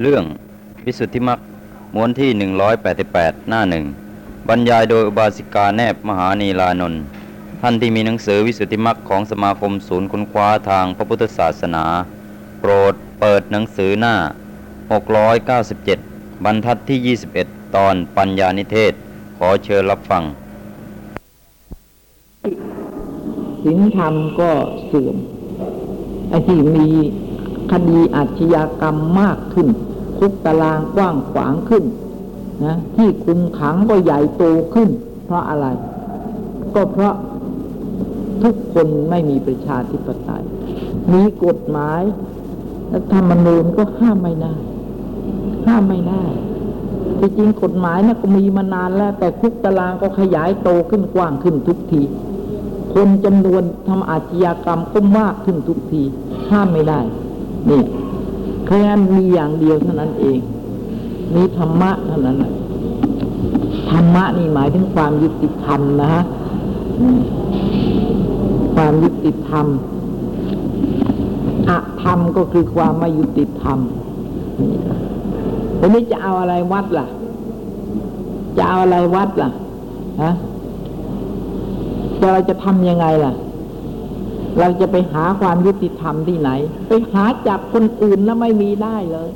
[0.00, 0.24] เรื่อง
[0.84, 1.40] วิสุทธิมรรค
[1.94, 2.30] ม้วนที่
[2.90, 3.84] 188 หน้าหนึ่ง
[4.48, 7.00] บรรยายโดยอุบาสิกาแนบมหานีลานนท์
[7.60, 11.84] ท่านที่มีหนังสือวิสุทธิมรรคของสมาคมศูนย์ค้นคว้าทางพระพุทธศาสนา
[12.60, 14.14] โปรดเปิดหนังสือหน้า
[15.10, 18.92] 697 บรรทัดที่ 21 ตอนปัญญานิเทศ
[19.38, 20.22] ขอเชิญรับฟัง
[23.62, 24.50] ศีลธรรมก็
[24.86, 25.16] เสื่อม
[26.28, 26.88] ไอ้ที่มี
[27.72, 29.68] คดีอาชญากรรมมากขึ้น
[30.18, 31.84] คุกตารางกว้างขวางขึ้น
[32.64, 34.88] นะที่คุมขังก็ใหญ่โตขึ้น
[35.24, 35.66] เพราะอะไร
[36.74, 37.14] ก็เพราะ
[38.42, 40.44] ทุกคนไม่มีประชาธิปไตย
[41.12, 42.02] มีกฎหมาย
[42.92, 44.54] รัฐธรรมนูญก็ห้ามไม่ได้
[45.66, 46.24] ห้ามไม่ได้
[47.18, 52.02] ที่จริงกฎหมายนะก็มีมานานแล้ว แต่คุกตารางก็ขยายโตขึ้นกว้างขึ้นทุกที
[52.94, 56.02] คนจำนวนทำอาชญากรรมก็มากขึ้นทุกที
[56.50, 57.00] ห้ามไม่ได้
[57.70, 57.82] นี่
[58.66, 58.80] แค่
[59.14, 60.38] มีอย่างเดียวเท่านั้นเอง
[61.34, 62.36] มีธรรมะเท่านั้น
[63.90, 66.22] ธรรมะนี่หมายถึงความยุติธรรมนะฮะ
[68.74, 69.66] ความยุติธรรม
[71.68, 73.78] อะธรรมก็คือความไม่ยุติธรรม
[75.80, 77.06] วันนี้จะเอาอะไรวัดล่ะ
[78.58, 79.50] จะเอาอะไรวัดล่ะ
[80.22, 80.30] ฮะ
[82.32, 83.32] เราจะทำยังไงล่ะ
[84.58, 86.50] เราจะไปหาความยุติธรรมที่ไหน
[86.88, 89.30] ไปหาจากคนอื่นแล้วไม่มีได้เลย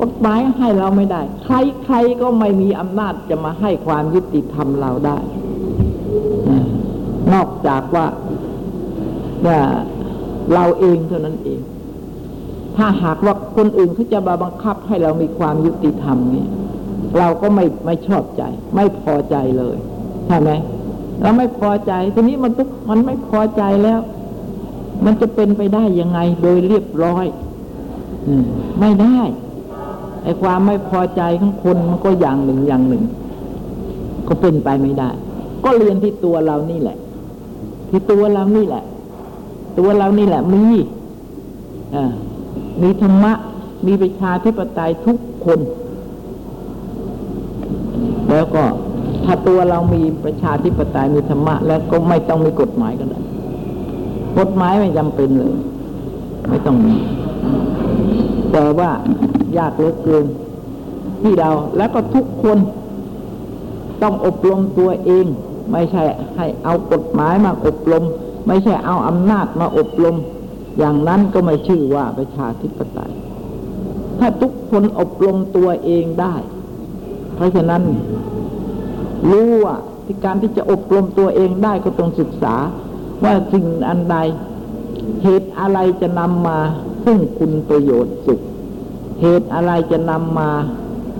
[0.00, 5.18] กฎหมายให้เราไม่ได้ ใครใครก็ไม่มีอำนาจจะมาให้ความยุติธรรมเราได้
[7.32, 8.06] นอกจากว่า
[9.46, 9.58] ว่า
[10.54, 11.60] เราเองเท่านั้นเอง
[12.76, 16.48] ถ้าหากว่าคนอื่นเขาจะมาบังคับให้เรามีความยุติธรรมเนี่ย
[17.18, 18.42] เราก็ไม่ไม่ชอบใจ
[18.74, 19.76] ไม่พอใจเลย
[20.26, 20.50] ใช่ไหม
[21.20, 24.00] เราไม่พอใจ ทีนี้มันทุกมันไม่พอใจแล้ว
[25.04, 27.26] มันจะเป็นไปได้ยังไง โดยเรียบร้อย
[28.26, 28.44] อืม
[28.80, 29.18] ไม่ได้
[30.22, 33.02] ไอ้ความไม่พอใจของคนมันก็อย่างหนึ่งอย่างหนึ่ง
[34.28, 35.10] ก็เป็นไปไม่ได้
[35.64, 36.96] ก็เรียนที่ตัวเรานี่แหละ
[37.90, 38.84] ที่ตัวเรานี่แหละ
[39.78, 40.64] ตัวเรานี่แหละมี
[41.94, 42.12] อ่า
[42.82, 43.32] มีธรรมะ
[43.86, 45.60] มีประชาธิปไตยทุกคน
[48.30, 48.64] แล้วก็
[49.24, 53.20] ถ้าตัวเรามีประชาธิปไตยมีธรรมะ แล้วก็ไม่ต้องมีกฎหมายก็ได้
[54.38, 55.54] กฎหมายไม่จำเป็นเลย
[56.48, 56.96] ไม่ต้องมี
[58.52, 58.90] แต่ว่า
[59.58, 60.24] ยากเหลือเกิน
[61.22, 62.58] ที่เราแล้วก็ทุกคน
[64.02, 65.26] ต้องอบรมตัวเอง
[65.72, 66.02] ไม่ใช่
[66.36, 68.04] ให้เอากฎหมายมาอบรม
[68.48, 70.16] ไม่ใช่เอาอำนาจมาอบรม
[70.78, 73.12] อย่างนั้นก็ไม่ชื่อว่าประชาธิปไตย
[74.18, 76.34] ถ้าทุกคนอบรมตัวเองได้
[77.34, 77.82] เพราะฉะนั้น
[79.30, 82.54] รู้ว่าที่การที่จะอบรมตัวเองได้ก็ต้องศึกษา
[83.24, 84.16] ว่าสิ่งอันใด
[85.22, 86.58] เหตุอะไรจะนำมา
[87.04, 88.40] ซึ่งคุณประโยชน์สุข
[89.22, 90.50] เหตุอะไรจะนำมา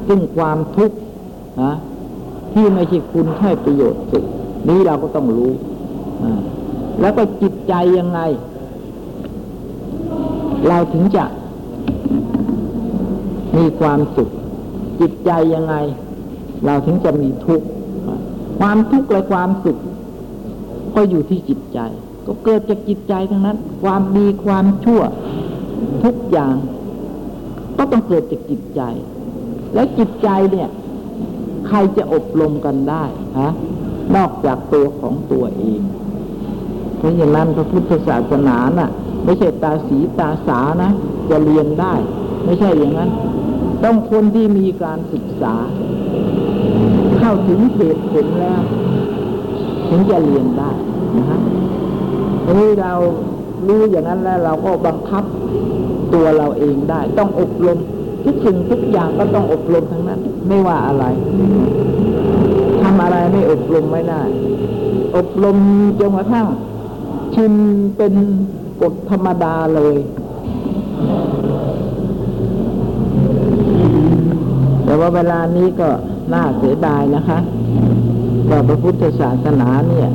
[0.09, 0.97] ซึ่งความทุกข์
[1.62, 1.75] นะ
[2.53, 4.25] ที่ไม่ใช่คุณให้ประโยชน์สุข
[4.69, 5.53] นี้เราก็ต้องรู้
[7.00, 8.21] แล้วก็จิตใจยังไง
[10.69, 11.25] เราถึงจะ
[13.56, 14.31] มีความสุข
[15.00, 15.75] จิตใจยังไง
[16.66, 17.66] เราถึงจะมีทุกข์
[18.60, 19.78] ความทุกข์และความสุข
[20.94, 21.78] ก็อยู่ที่จิตใจ
[22.26, 25.03] ก็เกิดจากจิตใจทั้งนั้น ความดีความชั่ว
[26.04, 26.54] ทุกอย่าง
[27.76, 28.81] ก็ต้องเกิดจากจิตใจ
[29.75, 30.69] และจิตใจเนี่ย
[31.69, 33.04] ใครจะอบรมกันได้
[33.41, 33.53] ฮะ
[34.16, 35.81] นอกจากตัวของตัวเอง
[36.98, 38.91] เพราะฉะนั้นพระพุทธศาสนาน่ะ
[39.25, 40.91] ไม่ใช่ตาสีตาสานะ
[41.31, 41.94] จะเรียนได้
[42.44, 43.10] ไม่ใช่อย่างนั้น
[43.84, 45.83] ต้องคนที่มีการศึกษาเข้า
[47.46, 48.60] ถึงเหตุผลแล้ว
[49.88, 50.70] ถึงจะเรียนได้
[51.16, 51.40] นะฮะ
[52.44, 52.92] ทีนี้เรา
[53.66, 55.24] รู้อย่างนั้นแล้วเราก็บังคับ
[56.14, 57.78] ตัวเราเองได้ ต้องอบรม
[58.24, 61.04] ทุกสิ่งทุกอย่างก็ต้องอบรมทั้งนั้น ไม่ว่าอะไร
[62.82, 64.22] ทำอะไรไม่อบรมไม่ได้
[65.16, 65.56] อบรม
[66.00, 66.46] จนกระทั่ง
[67.34, 67.52] ชิน
[67.96, 68.14] เป็น
[68.82, 69.96] กฎธรรมดาเลย
[74.84, 75.88] แต่ว่าเวลานี้ก็
[76.32, 77.38] น่าเสียดายนะคะ
[78.50, 80.09] ว่าพระพุทธศาสนาเนี่ย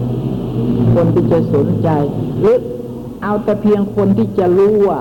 [0.96, 1.90] คนที่จะสนใจ
[2.40, 2.58] หรือ
[3.24, 5.00] เอาแต่เพียงคนที่จะรู้ว่า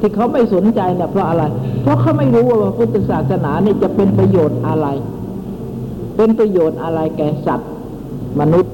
[0.00, 1.44] ที่เขาไม่สนใจเนี่ยเพราะอะไร
[1.82, 4.86] เพราะเขาไม่รู้ว่าพระพุทธศาสนาเนี่ยจะเป็นประโยชน์อะไร
[6.16, 7.70] เป็นประโยชน์อะไรแก่สัตว์
[8.40, 8.72] มนุษย์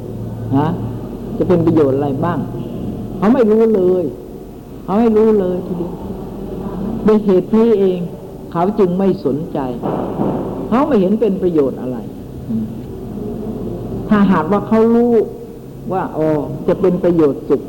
[0.59, 0.71] นะ
[1.39, 2.39] จะเป็นประโยชน์อะไรบ้าง
[3.19, 4.05] เขาไม่รู้เลย
[4.85, 5.93] เขาไม่รู้เลยทีเดียว
[7.07, 7.99] ด้วยเหตุนี้เอง
[8.53, 9.59] เขาจึงไม่สนใจ
[10.75, 11.99] เขาไม่เห็นเป็นประโยชน์อะไร
[14.09, 15.13] ถ้าหากว่าเขารู้
[15.93, 16.29] ว่าอ๋อ
[16.69, 17.63] จะเป็นประโยชน์สุข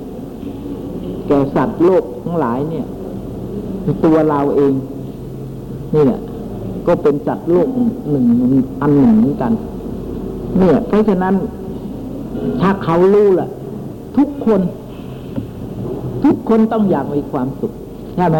[1.28, 2.86] แก่สัตว์โลกทั้งหลายเนี่ย
[4.06, 4.74] ตัวเราเอง
[5.96, 6.20] นี่แหละ
[6.88, 7.70] ก็เป็นสัตว์โลก
[8.10, 8.26] หนึ่ง
[8.82, 9.52] อันหนึ่งเหมือนกัน
[10.58, 11.34] เนี่ย เพราะฉะนั้น
[12.62, 13.48] ถ้าเขารู้ล่ะ
[14.18, 14.62] ทุกคน
[16.24, 17.72] ทุกคนต้องอยากมีความสุข
[18.16, 18.38] ใช่ไหม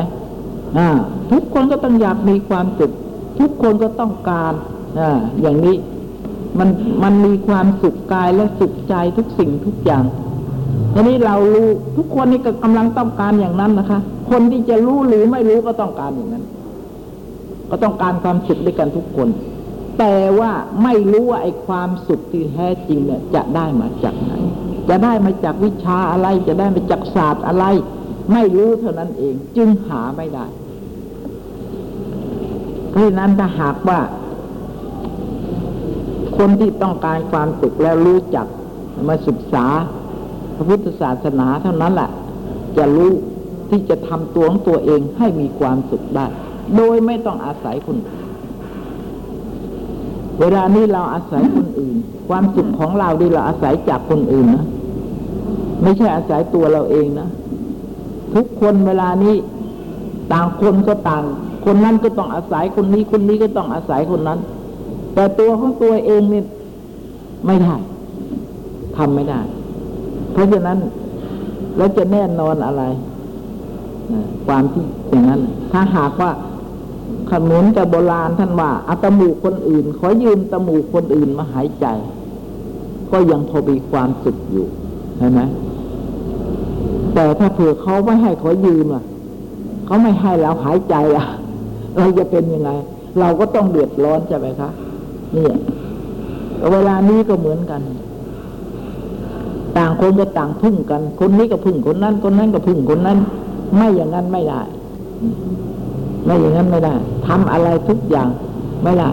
[0.78, 0.88] อ่า
[1.32, 2.92] ทุกคนก็ต้องอยากมีความสุข
[3.40, 4.54] ทุกคนก็ต้องการ
[5.00, 5.02] อ
[5.42, 5.76] อย่างนี้
[6.60, 6.70] มัน
[7.04, 10.04] มันมีความสุขกายและสุขใจทุกสิ่งทุกอย่าง
[10.94, 11.68] ทีนี้เรารู้
[11.98, 14.00] ทุกคนนี่ก็กำลังต้องการอย่างนั้นนะคะ
[14.32, 16.44] คนที่จะรู้หรือไม่รู้ก็ต้องการอย่างนั้น
[17.70, 19.30] ก็ต้องการความสุขด้วยกันทุกคน
[20.00, 20.52] แต่ว่า
[20.84, 24.34] ไม่รู้ว่าไอ้ความสุขที่แท้จริงเนี่ย จะได้มาจากไหน
[24.90, 27.66] จะได้มาจากวิชาอะไร จะได้มาจากศาสตร์อะไร
[28.34, 30.46] ไม่รู้เท่านั้นเอง จึงหาไม่ได้
[32.96, 34.00] เพราะฉะนั้นถ้าหากว่า
[36.38, 38.48] คนที่ต้องการความสุขแล้วรู้จัก
[39.08, 39.66] มาศึกษา
[40.56, 42.10] พระพุทธศาสนาเท่านั้นแหละ
[42.78, 43.12] จะรู้
[43.70, 46.26] ที่จะทำตัวของตัวเองให้มีความสุขได้
[46.76, 47.98] โดยไม่ต้องอาศัยคน
[50.40, 51.96] เวลานี้เราอาศัยคนอื่น
[52.30, 54.66] ความสุขของเราดีเราอาศัยจากคนอื่นนะ
[55.84, 57.30] ไม่ใช่อาศัยตัวเราเองนะ
[58.36, 59.36] ทุกคนเวลานี้
[60.32, 61.24] ต่างคนก็ต่าง
[61.66, 64.40] คนนั้นก็ต้องอาศัยคนนี้คนนี้ก็ต้องอาศัยคนนั้น
[65.14, 66.42] แต่ตัวของตัวเองนี่
[67.46, 67.76] ไม่ได้
[68.98, 69.40] ทำไม่ได้
[70.32, 70.78] เพราะฉะนั้น
[71.78, 72.84] แล้วจะแน่นอนอะไร
[74.48, 75.42] ความที่อย่างนั้น
[75.72, 76.32] ถ้าหากว่า
[77.32, 81.86] ขนุนแต่โบราณท่านว่าอาตมูคนอื่น ขอยืมตมูคนอื่นมาหายใจ
[83.12, 84.68] ก็ยังพอมีความสุขอยู่
[85.18, 85.42] เห็นไหม
[87.14, 89.04] แต่ถ้าเผื่อเขาไม่ให้ขอยืมอะ
[89.86, 91.26] เขาไม่ให้เราหายใจอะ
[91.98, 92.70] เราจะเป็นยังไง
[93.20, 94.70] เราก็ต้องเดือดร้อนใช่ไหมคะ
[95.36, 95.46] นี่
[96.72, 97.82] เวลานี้ก็เหมือนกัน
[99.78, 103.18] ต่างคนก็ต่างพึ่งกัน คนนี้ก็พึ่งคนนั้น คนนั้นก็พึ่งคนนั้น
[103.76, 104.62] ไม่อย่างนั้นไม่ได้
[106.26, 106.94] ไม่อย่างนั้นไม่ได้
[107.28, 108.30] ทำอะไรทุกอย่าง
[108.84, 109.10] ไม่ได้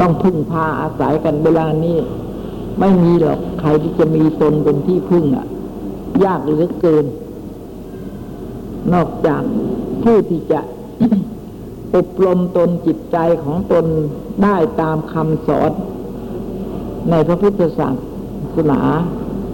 [0.00, 1.96] ต้องพึ่งพาอาศัยกันเวลานี้
[2.80, 5.46] ไม่มีหรอกใครที่จะมีตนเป็นที่พึ่งอะ
[6.24, 7.04] ยากเหลือเกิน
[8.92, 9.42] นอกจาก
[10.02, 10.60] ผู้ที่จะ
[11.96, 13.84] อบรมตนจิตใจของตน
[14.42, 15.70] ได้ตามคำสอน
[17.10, 17.88] ในพระพุทธศา
[18.56, 18.80] สนา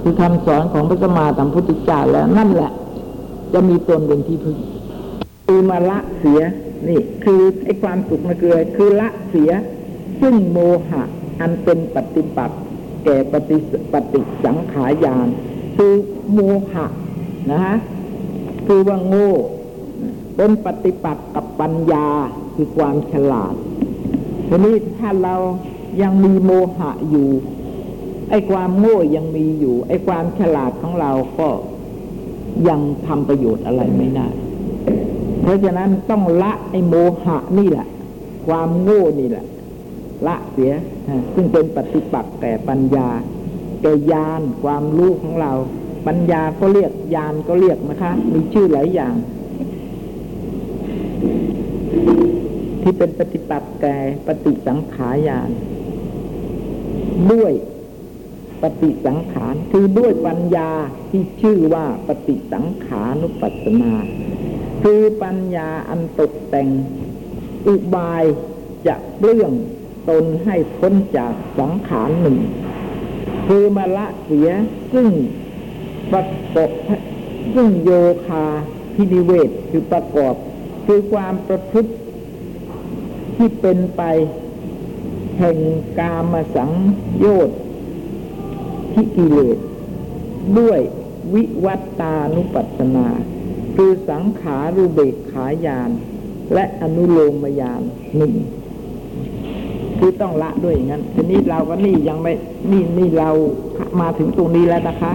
[0.02, 2.70] คือคำสอนของพระสมมาสัมพุทธเจ้าแล้วนั่นแหละ
[3.52, 4.56] จะมีตนเป็นที่พึ่ง
[5.46, 6.40] คือมาละเสีย
[6.88, 9.50] นี่ คือไอ้ความสุขมันคือคือละเสีย
[10.20, 10.58] ซึ่งโม
[10.88, 11.02] หะ
[11.40, 12.60] อันเป็นปฏิปักษ์
[13.04, 15.28] แก่ปฏิสปฏิสังขายาน
[15.76, 15.92] คือ
[16.32, 16.40] โม
[16.72, 16.86] หะ
[17.50, 17.76] นะฮะ
[18.66, 19.30] คือว่าโง่
[20.36, 22.06] เป็นปฏิปักษ์กับปัญญา
[22.54, 23.54] คือความฉลาด
[24.48, 25.34] ทีนี้ถ้าเรา
[26.02, 27.28] ยังมีโมหะอยู่
[28.30, 31.48] ไอ้ความโง่ยังมีอยู่ ไอ้ความฉลาดของเราก็
[32.68, 34.28] ยังทำประโยชน์อะไรไม่ได้
[35.42, 36.94] เพราะฉะนั้นต้องละไอ้โม
[37.24, 37.86] หะนี่แหละ
[38.46, 39.46] ความโง่นี่แหละ
[40.26, 40.72] ละเสีย
[41.34, 43.08] ซึ่งเป็นปฏิปักษ์แก่ปัญญา
[43.82, 45.52] แก่ญาณความรู้ของเรา
[46.06, 49.14] ปัญญาก็เรียกญาณก็เรียกนะคะ มีชื่อหลายอย่าง
[52.88, 53.96] ที่เป็นปฏิปักษ์แก่
[54.26, 55.50] ปฏิสังขายาน
[57.32, 57.52] ด้วย
[58.62, 60.70] ปฏิสังขารคือด้วยปัญญา
[61.10, 63.92] ที่ชื่อว่าปฏิสังขานุปัสสนา
[64.82, 66.68] คือปัญญาอันตกแต่ง
[67.66, 68.24] อุบาย
[68.86, 69.52] จะเปลื้อง
[70.08, 72.38] ตนให้พ้นจากสังขารหนึ่ง
[73.46, 74.48] คือมาละเสีย
[74.92, 75.08] ซึ่ง
[76.12, 76.70] ประกอบ
[77.54, 77.90] ซึ่งโย
[78.26, 78.44] คา
[78.94, 80.34] พินิเวศคือประกอบ
[80.86, 81.92] คือความประพฤติ
[83.36, 84.02] ที่เป็นไป
[85.38, 85.58] แห่ง
[85.98, 86.70] กามสัง
[87.18, 87.58] โยชน์
[88.92, 89.58] ที่กิเลส
[90.58, 90.80] ด้วย
[91.34, 93.08] วิวัตตานุปัสสนา
[93.76, 95.90] คือสังขารุเบกขายาน
[96.54, 97.82] และอนุโลมยาน
[98.16, 98.34] หนึ่ง
[99.98, 102.32] คือต้องละด้วยอย่างนั้นทีนี้เราก็นี่ยังไม่
[102.70, 103.30] นี่นี่เรา
[104.00, 105.12] มาถึงตรงนี้แล้วนะคะ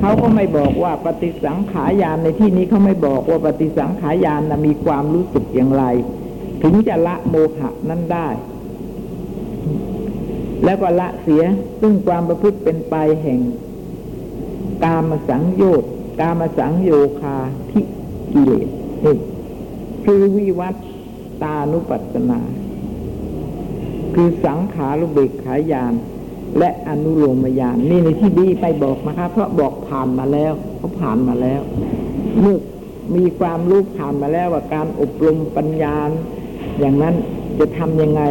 [0.00, 5.84] เขาก็ไม่บอกว่าปฏิสังขารยานในที่นี้เขาไม่บอกว่าปฏิสังขารยานนะมีความรู้สึกอย่างไร
[6.62, 8.28] ถึงจะละโมหะนั้นได้
[10.64, 11.44] แล้วก็ละเสีย
[11.80, 13.40] ซึ่งความประพฤติเป็นไปแห่ง
[14.84, 17.36] กามสังโยชน์กามสังโยคา
[17.70, 17.80] ทิ
[18.32, 18.68] กิเลส
[19.04, 19.16] นี่
[20.04, 20.74] คือวิวัต
[21.42, 22.40] ตานุปัสสนา
[24.14, 25.94] คือสังขารุเบกขายาน
[26.58, 31.60] และอนุโลมยานนี่ในที่ดีไปบอกนะคะ เพราะบอกผ่านมาแล้วเขาผ่านมาแล้ว
[32.40, 32.58] เมื่อ
[33.16, 35.96] มีความรู้ผ่านมาแล้วว่าการอบรมปัญญา
[36.78, 37.14] อย่างนั้น
[37.58, 38.22] จะทำยังไง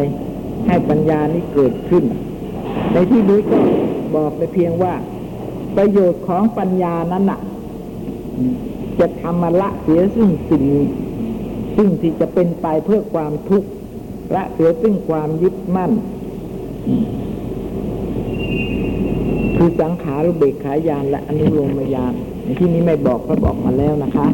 [0.66, 2.04] ให้ปัญญานี้เกิดขึ้น
[2.92, 3.58] ในที่นี้ก็
[4.16, 4.94] บอกไปเพียงว่า
[5.76, 7.40] ประโยชน์ของปัญญานั้นน่ะ
[9.00, 10.64] จะทำมาละเสียซึ่งสิ่ง
[11.76, 13.68] ซึ่งที่จะเป็นไปเพื่อความทุกข์
[14.34, 15.92] ละเสียซึ่งความยึดมั่น
[19.56, 24.26] คือสังขารุเบกขายานและอนุโลมยานในที่นี้ไม่บอกก็บอกมาแล้วนะคะ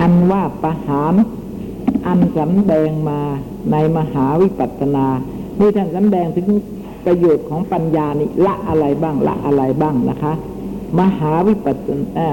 [0.00, 1.14] อันว่าประหาร
[2.08, 3.20] อันสำแดงมา
[3.72, 5.06] ในมหาวิปัสสนา
[5.58, 6.46] นี่ท่านสำแดงถึง
[7.04, 10.32] ประโยชน์ของปัญญานี่ละอะไรบ้างละอะไรบ้างนะคะ
[11.00, 12.28] มหาวิปัสสนา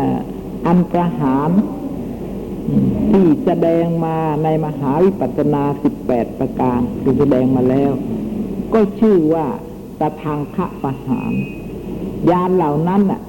[0.65, 1.49] อันประหาร
[3.11, 7.91] ที่แสดงมาในมหาวิปัสสนาสิบแปดประการคือแสดงมาแล้ว
[8.73, 9.45] ก็ชื่อว่า
[9.99, 11.33] ตะทางคะประหาร
[12.31, 13.21] ยานเหล่านั้นน่ะ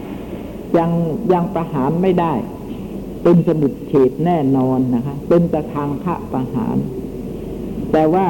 [0.78, 0.90] ยัง
[1.32, 2.32] ยังประหารไม่ได้
[3.28, 6.76] เป็นสมุดเฉดแน่นอนนะคะ เป็นตะทางคะประหาร
[7.92, 8.26] แต่ว่า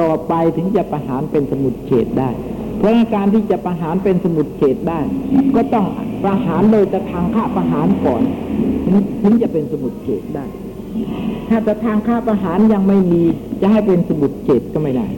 [0.00, 2.30] ต่อไปถึงจะประหารเป็นสมุดเฉดได้
[2.78, 5.00] เพราะการที่จะประหารเป็นสมุดเฉดได้
[5.56, 5.86] ก็ต้อง
[6.24, 8.22] ประหารโดยตะทางคะประหารก่อน
[9.22, 10.44] ถึงจะเป็นสมุดเฉดได้
[11.48, 13.22] ถ้าตะทางคะประหารยังไม่มี
[13.60, 15.08] จะให้เป็นสมุดเฉดก็ไม่ได้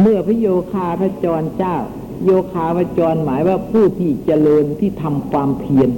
[0.00, 1.76] เมื่อพระโยคาพระจรเจ้า
[2.24, 5.90] โยคาพระจรหมายว่าผู้ที่เจริญที่ทำความเพียร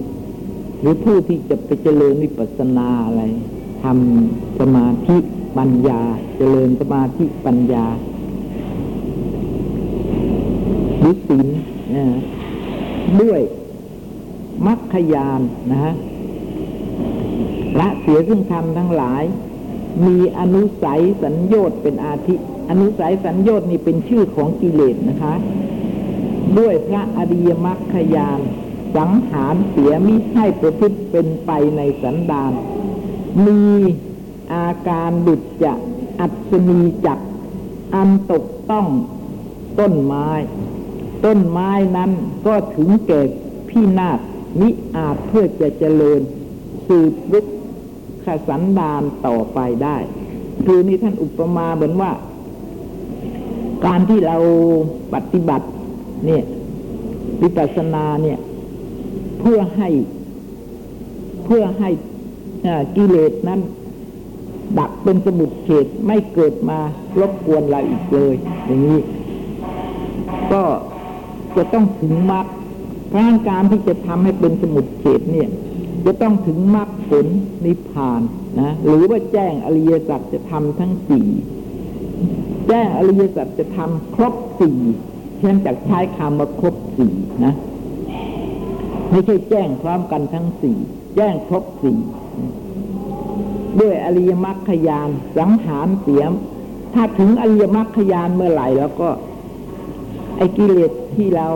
[0.81, 3.23] หรือผู้ที่จะไปเจริญวิปัสสนาอะไร
[3.83, 5.17] ทำสมาธิ
[5.59, 6.01] ปัญญา
[6.39, 7.85] เจริญสมาธิปัญญา
[10.99, 11.47] หรือศีล
[11.95, 12.19] นะฮะ
[13.23, 13.41] ด้วย
[14.67, 15.95] มัคคยานนะฮะ
[17.81, 19.23] ละเสียซึ่งธรรมทั้งหลาย
[20.07, 22.35] มีอนุสัยสัญญชน์เป็นอาทิ
[22.71, 25.35] อนุสัยสัญญชน์นี่เป็นชื่อของกิเลสนะคะ
[26.59, 28.41] ด้วยพระอริยมรรคยาน
[28.97, 32.53] สังหารเสียมิให้ประพฤติเป็นไปในสันดาน
[33.47, 33.63] มี
[34.55, 35.73] อาการดุจจะ
[36.21, 37.19] อัศนีจัก
[37.95, 38.87] อันตกต้อง
[39.81, 40.29] ต้นไม้
[41.25, 42.11] ต้นไม้นั้น
[42.47, 43.21] ก็ถึงแก่
[43.69, 44.19] พี่นาฏ
[44.61, 46.21] มิอาจเพื่อจะเจริญ
[46.87, 47.47] สืบลุก
[48.25, 49.97] ขสันดานต่อไปได้
[50.65, 52.13] คือนี่ท่านอุปมาเหมือนว่า
[53.87, 54.37] การที่เรา
[55.15, 55.67] ปฏิบัติ
[56.27, 56.43] เนี่ย
[57.43, 58.39] วิปัสสนาเนี่ย
[59.41, 59.89] เพื่อให้
[61.45, 61.91] เพื่อให้
[62.97, 63.61] กิเลสนั้น
[64.79, 66.79] ดับเป็นสมุดเฉดไม่เกิดมา
[67.21, 68.35] รบกวนเราอีกเลย
[68.67, 68.99] อย่างนี้
[70.53, 70.63] ก็
[71.57, 72.47] จะต้องถึงมรรค
[73.13, 75.49] พราะการที่จะทำให้เป็นสมุดเฉดเนี่ย
[76.07, 77.27] จะต้องถึงมรรคผล
[77.65, 78.21] นิพพาน
[78.61, 81.29] นะหรือว่าแจ้งอริยสัจจะทำทั้งสี่
[82.69, 84.79] แจ้งอริยสัจจะทำครบสี่
[85.43, 87.13] เช่นจากใช้คำว่าครบสี่
[87.45, 87.55] นะ
[89.11, 90.77] ไม่ใช่แจ้งพร้อมกันทั้งสี่
[91.17, 91.99] แจ้งครบสี่
[93.81, 95.09] ด้วยอริยมรรคยาน
[95.39, 96.33] สังหารเสียม
[96.95, 99.09] ถ้าถึงอริยมรรคยานเมื่อไหร่แล้วก็
[100.37, 101.49] ไอ้กิเลสที่เรา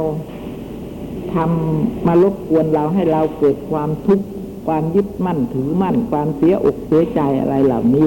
[1.34, 4.26] ทำมารบกวนเราให้เราเกิดความทุกข์
[4.66, 8.06] ความยึดมั่นถือมั่น ความเสียอกเสียใจอะไรเหล่านี้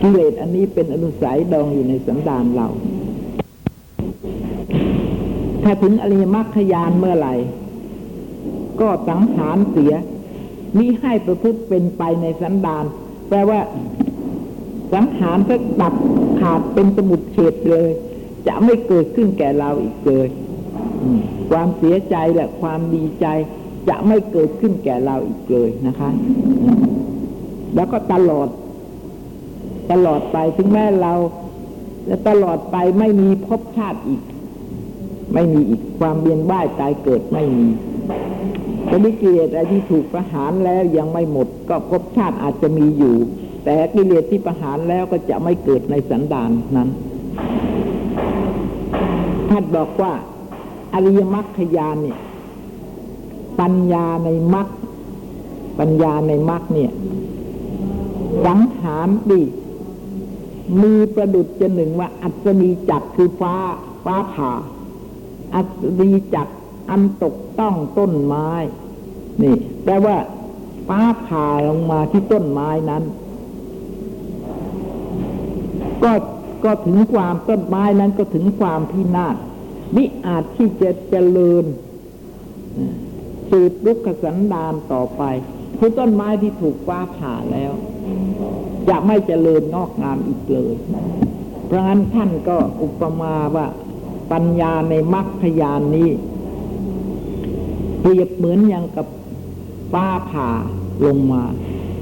[0.00, 2.68] กิเลสอันนี้เป็นอนุสัยดองอยู่ในสันดานเรา
[5.64, 7.34] ถ้าถึงอริยมรรคยานเมื่อไหร่
[8.80, 9.92] ก็สังหารเสีย
[10.78, 12.84] มิให้ประพฤติเป็นไปในสันดาน
[13.28, 13.60] แปลว่า
[14.92, 15.94] สังหารก็ดับ
[16.40, 17.90] ขาดเป็นสมุดเฉดเลย
[18.46, 20.28] จะไม่เกิดขึ้นแก่เราอีกเลย
[21.50, 23.26] ความเสียใจและความดีใจ
[23.88, 26.10] จะไม่เกิดขึ้นแก่เราอีกเลยนะคะ
[27.74, 28.48] แล้วก็ตลอด
[29.92, 31.12] ตลอดไปถึงแม้เรา
[32.08, 34.20] จะตลอดไปไม่มีภพชาติอีก
[35.34, 37.68] ไม่มีอีกความเวียนว่ายตายเกิดไม่มี
[38.86, 43.16] แต่นิกิเลสอะไรที่ถูกประหารแล้วยังไม่หมด ก็ภพชาติอาจจะมีอยู่
[43.64, 46.88] แต่กิเลสที่ประหารแล้วก็จะไม่เกิดในสันดานนั้น
[49.50, 50.12] ท่านบอกว่า
[50.94, 52.18] อริยมรรคยานเนี่ย
[53.60, 54.68] ปัญญาในมรรค
[55.78, 56.90] ปัญญาในมรรคเนี่ย
[58.46, 59.42] สังหารดี
[60.82, 63.54] มีประดุจจะหนึ่งว่าอัศนีจักรคือฟ้า
[64.04, 64.52] ฟ้าผ่า
[65.54, 65.66] อัศ
[66.00, 66.48] นีจัก
[66.90, 68.48] อันตกต้องต้นไม้
[69.42, 70.16] นี่แปลว่า
[70.88, 73.04] ฟ้าผ่าลงมาที่ต้นไม้นั้น
[76.02, 76.12] ก็
[76.64, 79.36] ก็ถึงความต้นไม้นั้นก็ถึงความพินาศ
[79.96, 81.64] มิอาจที่จะเจริญ
[83.50, 85.22] สืบลุกขสันดานต่อไป
[85.78, 87.72] คือต้นไม้ที่ถูกฟ้าผ่าแล้ว
[88.88, 90.74] จะไม่เจริญงอกงามอีกเลย
[91.66, 93.66] เพราะงั้นท่านก็อุปมาว่า
[94.32, 96.10] ปัญญาในมรรคยานนี้
[98.00, 99.06] เปรียบเหมือนอย่างกับ
[99.92, 100.50] ฟ้าผ่า
[101.06, 101.42] ลงมา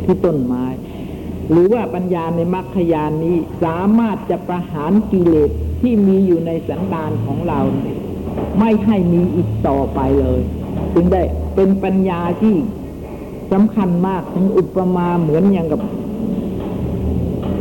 [0.04, 0.64] ที่ต้นไม้
[1.50, 5.50] หรือว่าปัญญาในมรรคยานนี้สามารถจะประหารกิเลส
[5.80, 7.60] ที่มีอยู่ในสันดานของเรา
[8.58, 10.40] ไม่ให้มีอีกต่อไปเลย
[10.94, 11.22] จึงได้
[11.54, 12.56] เป็นปัญญาที่
[13.52, 15.80] สำคัญมากถึงอุปมาเหมือนอย่างกับ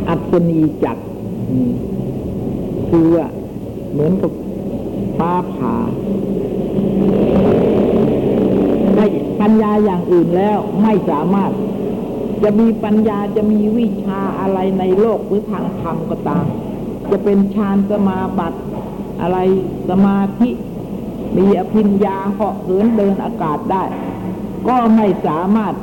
[0.08, 1.04] อัศนีจักร
[2.90, 3.26] คือว่า
[3.92, 4.32] เหมือนกับ
[5.18, 5.74] ฟ้าผ่า
[8.96, 9.06] ได้
[9.40, 11.52] ปัญญาอย่างอื่นแล้วไม่สามารถ
[12.42, 16.44] จะมีปัญญาจะมีวิชาอะไรในโลกหรือทางธรรมก็ตาม
[17.10, 18.60] จะเป็นฌานสมาบัติ
[19.20, 19.38] อะไร
[19.90, 20.50] สมาธิ
[21.36, 23.84] มีอภิญญาเหาะเหินเดินอากาศได้
[24.68, 25.74] ก็ไม่สามารถ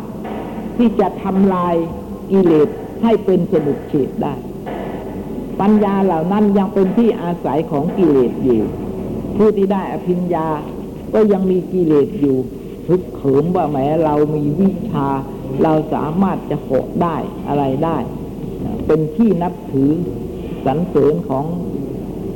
[0.77, 1.75] ที่จะทำลาย
[2.31, 2.69] กิเลส
[3.03, 4.33] ให้เป็นสมุทเฉดได้
[5.61, 8.61] ปัญญาเหล่านั้นยังเป็นที่อาศัยของกิเลสอยู่
[9.41, 10.47] ผู้ที่ได้อภิญญา
[11.13, 12.37] ก็ยังมีกิเลสอยู่
[12.87, 15.07] ทึกเขิมว่าแหมเรามีวิชา
[15.63, 17.15] เราสามารถจะเหะได้
[17.47, 17.97] อะไรได้
[18.87, 19.89] เป็นที่นับถือ
[20.65, 21.45] สรรเสริญของ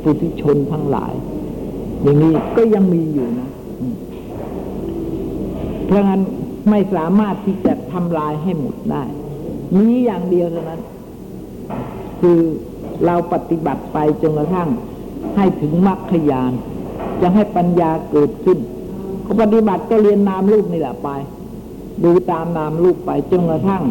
[0.02, 1.14] ปุถุชนทั้งหลาย
[2.02, 3.50] อย่างนี้ก็ยังมีอยู่นะ
[5.86, 6.22] เพราะงั้น
[6.70, 9.04] ไม่สามารถที่จะทำลายให้หมดได้
[9.78, 10.82] มีอย่างเดียวเท่านั้น
[12.20, 12.38] คือ
[13.06, 14.68] เราปฏิบัติไปจนกระทั่ง
[15.36, 16.52] ให้ถึงมรรคยาน
[17.22, 18.58] จะให้ปัญญาเกิดขึ้น
[19.24, 21.08] ก็ปฏิบัติก็เรียนนามรูปนี่แหละไป
[22.04, 23.82] ดูตามนามรูปไปจนกระทั่ง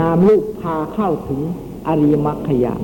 [0.00, 1.40] นามรูปพาเข้าถึง
[1.86, 2.74] อริยมรรคยา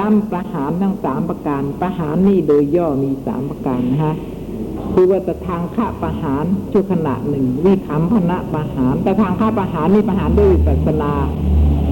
[0.00, 4.16] ล่ำประหารทั้งสามประการ ประหารนี่โดยย่อมีสามประการนะฮะ
[4.92, 11.12] คือว่าแต่ทางฆ่าประหารชั่วขณะหนึ่งวิคัมพนะประหาร แต่ทางฆ่าประหารนี่ประหารด้วยวิปัสนา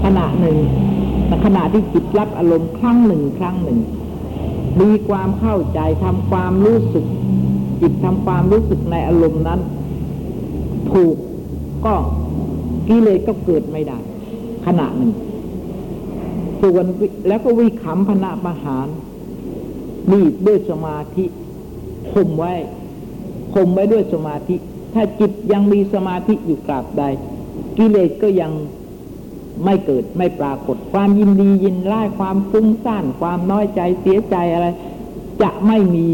[0.04, 0.58] ขณะหนึ่ง
[1.26, 3.78] แต่ขณะที่จิตรับอารมณ์ครั้งหนึ่งครั้งหนึ่ง
[4.80, 7.06] มีความเข้าใจทำความรู้สึก
[7.80, 9.60] จิตทำความรู้สึกในอารมณ์นั้น
[10.92, 11.16] ถูก
[11.86, 11.94] ก็
[12.88, 13.98] กิเลสก็เกิดไม่ได้
[14.66, 15.12] ขณะหนึ่ง
[16.62, 16.86] ส่วน
[17.28, 18.86] แล้วก็วิขำพนะประหาร
[20.12, 21.24] นี่ด้วยสมาธิ
[22.12, 22.52] ข่มไว้
[23.54, 24.56] ข่มไว้ด้วยสมาธิ
[24.94, 27.02] ถ้าจิตยังมีสมาธิอยู่กราบใด
[27.78, 28.52] กิเลสก็ยัง
[29.64, 34.66] ไม่เกิดไม่ปรากฏความยินดียินร้ายความฟุ้งซ่านความน้อยใจเสียใจอะไร
[35.42, 36.08] จะไม่มี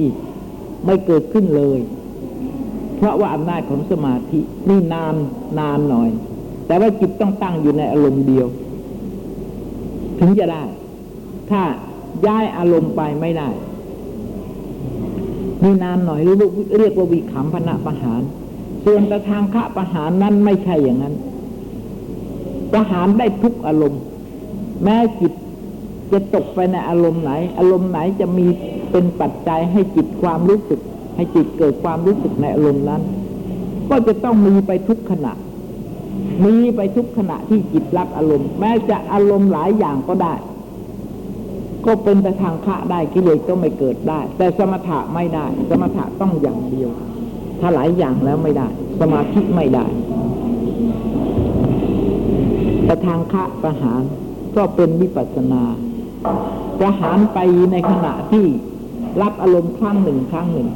[0.87, 1.79] ไม่เกิดขึ้นเลย
[2.96, 5.14] เพราะว่าอำนาจของสมาธินี่นาน
[5.59, 6.11] นานหน่อย
[6.66, 8.46] แต่ว่าจิตต้องตั้งอยู่ในอารมณ์เดียว
[10.18, 10.62] ถึงจะได้
[11.50, 11.62] ถ้า
[12.26, 13.48] ย้ายอารมณ์ไปไม่ได้
[15.62, 16.20] มีนานหน่อย
[16.79, 18.22] เรียกว่าวิขำพนะประหาร
[18.85, 21.14] ส่วนประทางคะประหารนั้นไม่ใช่อย่างนั้น
[22.72, 24.02] ประหารได้ทุกอารมณ์
[24.85, 25.33] แม้จิต
[26.12, 28.46] จะตกไปในอารมณ์ไหน อารมณ์ไหนจะมี
[28.90, 30.80] เป็นปัจจัยให้จิตความรู้สึก
[31.16, 33.02] ให้จิตเกิดความรู้สึกในอารมณ์นั้น
[33.90, 35.33] ก็จะต้องมีไปทุกขณะ
[36.44, 40.35] มีไปทุกขณะที่จิตรับอารมณ์ แม้จะอารมณ์หลายอย่างก็ได้
[41.87, 46.90] ก็เป็นแต่ทางคะได้กิเลสก็ไม่เกิดได้ แต่สมถะไม่ได้ สมถะต้องอย่างเดียว
[47.61, 48.66] ถ้าหลายอย่างแล้วไม่ได้
[49.00, 49.87] สมาธิไม่ได้
[52.90, 54.03] แต่ทางคะประหาร
[54.57, 55.62] ก็เป็นวิปัสสนา
[56.81, 57.38] ประหารไป
[57.72, 58.44] ในขณะที่
[59.22, 60.68] รับอารมณ์ครั้งหนึ่งครั้งหนึ่ง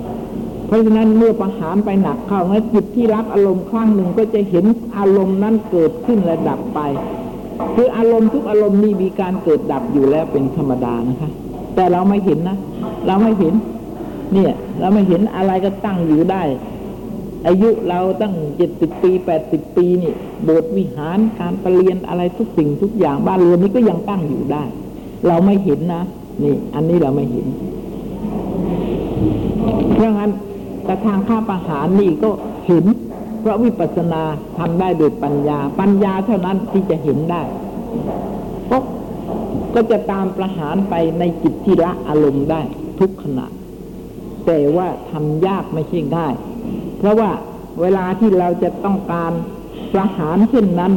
[0.66, 4.64] เพราะฉะนั้นเมื่อประหารไปหนักเข้าแล้วจิตที่รับอารมณ์ครั้งหนึ่งก็จะเห็น
[4.98, 6.80] อารมณ์นั้นเกิดขึ้นและดับไป
[7.74, 11.30] คืออารมณ์ทุกอารมณ์นี่มีการเกิดดับอยู่แล้วเป็นธรรมดานะคะ
[11.74, 12.56] แต่เราไม่เห็นนะ
[13.06, 13.54] เราไม่เห็น
[14.32, 16.42] เนี่ย เราไม่เห็นอะไรก็ตั้งอยู่ได้
[17.46, 20.12] อายุเราตั้งเจ็ดสิบปีแปดสิบปีนี่
[20.44, 24.64] โบสถ์วิหารการประเรียนอะไรทุกสิ่งทุกอย่างบ้านเรือนนี้ก็ยังตั้งอยู่ได้
[25.26, 26.02] เราไม่เห็นนะ
[26.42, 27.46] นี่ อันนี้เราไม่เห็น
[29.94, 30.30] เพราะงั้น
[30.84, 32.30] แต่ทางข้าประหารนี่ก็
[32.66, 32.84] เห็น
[33.40, 34.22] เพราะวิปัสสนา
[34.58, 37.42] ทำได้โดยปัญญา ปัญญาเท่านั้นที่จะเห็นได้
[38.70, 38.78] ก็
[39.74, 42.60] ก็จะตามประหารไปในจิตที่ละอารมณ์ได้
[42.98, 43.46] ทุกขณะ
[44.46, 46.34] แต่ว่าทำยากไม่ใช่ง่าย
[47.04, 47.32] เพราะว่า
[47.80, 49.32] เวลาที่เราจะต้องการ
[49.92, 50.92] ประหารเช่นนั้น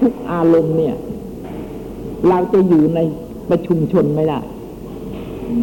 [0.00, 0.96] ทุกๆอารมณ์เนี่ย
[2.28, 3.00] เราจะอยู่ใน
[3.50, 4.40] ประชุมชนไม่ได้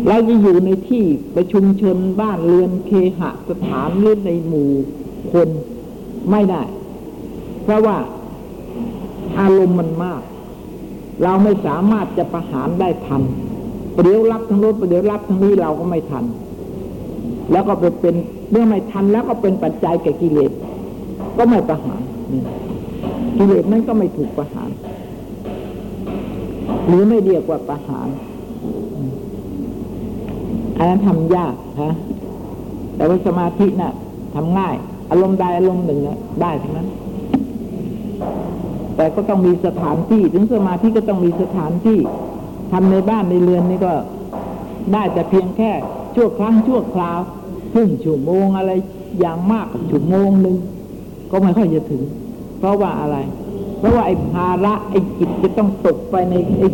[0.08, 1.04] เราจะอยู่ในที่
[1.36, 4.72] ประชุมชนบ้านเรือนเคหสถานหรือในหมู่
[5.34, 5.50] คน
[6.32, 6.64] ไม่ได้
[7.64, 7.98] เพราะว่า
[9.40, 10.22] อารมณ์มันมาก
[11.24, 13.22] เราไม่สามารถจะประหารได้ทัน
[13.96, 16.26] ปเดี๋ยวรับทั้งรถเดี๋ยวรับทั้งนี้เราก็ไม่ทัน
[17.52, 18.16] แล้วก็ไปเป็น
[18.52, 20.52] เมื่อไม่ทันแล้วก็เป็นปัจจัยแก่กิเลส
[21.38, 22.02] ก็ไม่ประหาร
[23.38, 24.70] กิเลสนั้นก็ไม่ถูกประหาร
[26.88, 28.08] หรือไม่เรียกว่าประหาร
[30.78, 31.94] อันนั้นทำยากฮะ
[32.96, 33.94] แต่ว่าสมาธินะ่ะ
[34.36, 34.76] ทำง่าย
[35.12, 36.88] อารมณ์ใดอารมณ์หนึ่งนะได้ทั้งนั้น
[38.96, 42.00] แต่ก็ต้องมีสถานที่ ถึงสมาธิก็ต้องมีสถานที่
[42.72, 43.94] ทำในบ้านในเรือนนี่ก็
[44.94, 45.72] ได้แต่เพียงแค่
[46.16, 47.20] ชั่วครั้งชั่วคราว
[47.72, 48.72] ครึ่งชั่วโมงอะไร
[49.20, 50.56] อย่างมากชั่วโมงหนึ่ง
[51.32, 52.04] ก็ไม่ค่อยจะถึง
[52.60, 53.18] เพราะว่าอะไร
[53.80, 56.68] เพราะว่าไอ้ภาระไอ้จิตจะต้องตกไปในไอ้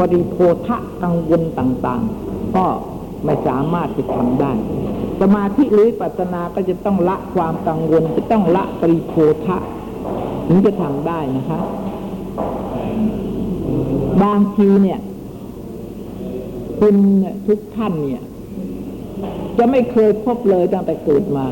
[0.00, 0.36] บริโภ
[0.66, 2.64] ทะกังวลต่างๆ ก็
[3.24, 4.52] ไม่สามารถจะทำได้
[5.20, 9.14] สมาธิหรือปัสนาก็จะต้องละความกังวล จะต้องละปริโภ
[9.46, 9.56] ทะ
[10.48, 11.60] ถึงจะทำได้นะคะ
[14.22, 14.98] บางทีเนี่ย
[16.80, 16.96] คุณ
[17.46, 18.22] ทุกท่านเนี่ย
[19.60, 21.46] จะไม่เคยพบเลยตั้งแต่เกิดมา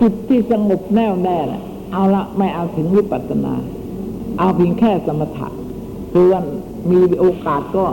[0.00, 1.62] จิตที่สงบแน่วแน่น่ะ
[1.92, 3.54] เอาละไม่เอาถึงวิปัสสนา
[4.38, 5.48] เอาเพียงแค่สมถะ
[6.12, 6.40] คือว่า
[6.90, 7.84] มีโอกาสก็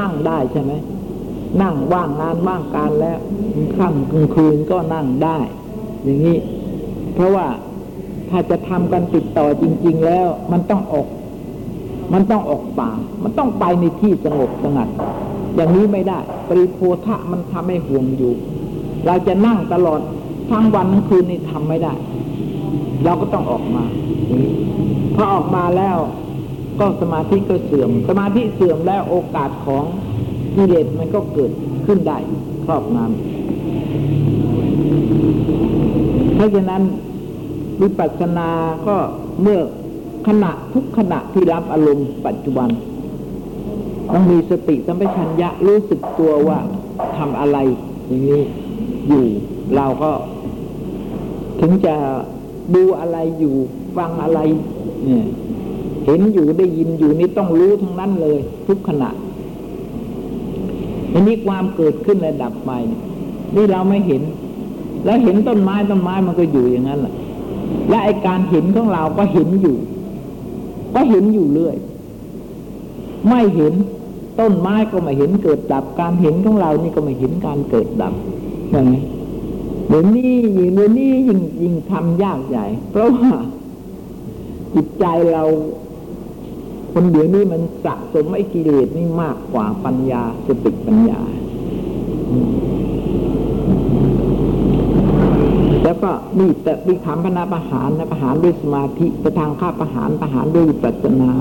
[0.00, 0.72] นั่งได้ใช่ไหม
[1.62, 3.18] นั่งว่างงานว่างการแล้ว
[3.76, 5.38] ค่ำกลางคืนก็นั่งได้
[6.02, 6.38] อย่างนี้
[7.14, 7.46] เพราะว่า
[8.28, 11.06] ถ้าจะทำกันติดต่อจริง ๆ แล้ว มันต้องออก
[12.12, 12.90] มันต้องออกป่า
[13.22, 14.88] มันต้องไปในที่สงบสงัด
[15.54, 18.34] อย่างนี้ไม่ได้ ปริโพธะมันทำให้ห่วงอยู่
[19.06, 20.00] เราจะนั่งตลอด
[20.50, 21.92] ทั้งวันทั้งคืนนี่ทำไม่ได้
[23.04, 23.84] เราก็ต้องออกมา
[25.14, 25.96] พอออกมาแล้ว
[26.80, 29.84] ก็สมาธิก็เสื่อม สมาธิเสื่อมแล้วโอกาสของ
[30.54, 31.50] กิเลสมันก็เกิด
[31.86, 32.16] ขึ้นได้
[32.64, 33.08] ครอบงำ
[36.34, 36.82] เพราะฉะนั้น
[37.82, 38.50] วิปัสสนา
[38.86, 38.96] ก็
[39.42, 39.60] เมื่อ
[40.26, 42.68] ขณะทุกขณะที่รับอารมณ์ปัจจุบัน
[44.12, 46.58] ต้องมีสติสัมปชัญญะรู้สึกตัวว่า
[47.18, 47.58] ทำอะไร
[48.08, 48.42] อย่างนี้
[49.08, 49.24] อยู่
[49.76, 50.10] เราก็
[51.60, 51.94] ถึงจะ
[52.74, 53.54] ดูอะไรอยู่
[53.96, 54.40] ฟังอะไร
[55.04, 55.24] เนี่ย
[56.06, 59.10] เห็นอยู่ได้ยินอยู่นี่ต้องรู้ทั้งนั้นเลย ทุกขณะ
[61.12, 62.70] อันนี้ความเกิดขึ้นและดับไป
[63.54, 64.22] นี่เราไม่เห็น
[65.04, 67.14] แล้วเห็นต้นไม้ต้นไม้มันก็อยู่อย่างนั้นแหละ
[67.88, 69.76] และไอการเห็นของเราก็เห็นอยู่
[70.94, 71.76] ก็เห็นอยู่เรื่อย
[73.28, 73.72] ไม่เห็น
[74.40, 78.14] ต้นไม้ก็ไม่เห็นเกิดดับ การเห็นของเรานี่ก็ไม่เห็นการเกิดดับ
[78.70, 78.94] ใช่ไหม
[79.88, 83.32] เดี๋ยวนี้ยิ่งเดี๋ยวนี้ยิ่งยิ่งทำยากใหญ่ เพราะว่า
[84.74, 85.42] จิตใจเรา
[86.92, 91.20] คนเดี๋ยวนี้มันสะสมไอ้กิเลสนี่มากกว่าปัญญาสติปัญญา
[95.84, 101.32] แล้วก็นี่แต่วิขำพนาประหารนะประหารด้วยสมาธิประทางข้าประหารประหารด้วยปัสสนา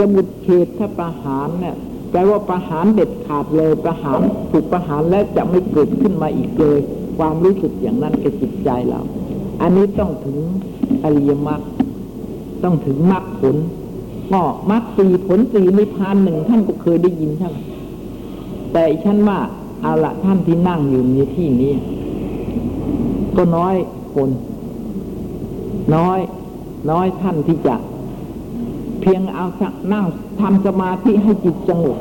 [0.00, 1.76] สมุดเขตถ้าประหารเนี่ย
[2.10, 6.78] แปลว่าประหารเด็ดขาดเลยประหารถูกประหารแล้วจะไม่เกิดขึ้นมาอีกเลย
[7.18, 9.00] ความรู้สึกอย่างนั้นกับจิตใจเรา
[9.60, 10.38] อันนี้ต้องถึง
[11.04, 11.60] อริยมรรค
[12.62, 13.56] ต้องถึงมรรคผล
[14.32, 17.56] ก็มรรคสี่ผลสี่นิพพานหนึ่งท่านก็เคยได้ยินใช่ไหม
[18.72, 19.38] แต่ฉันว่า
[19.82, 21.72] เอาละท่านที่นั่งอยู่ในที่นี้
[23.36, 23.74] ก็น้อย
[24.14, 24.30] คน
[25.94, 26.18] น้อย
[26.90, 27.74] น้อยท่านที่จะ
[29.00, 30.06] เพียงเอาสักนั่ง
[30.40, 31.98] ทำสมาธิให้จิตสงบ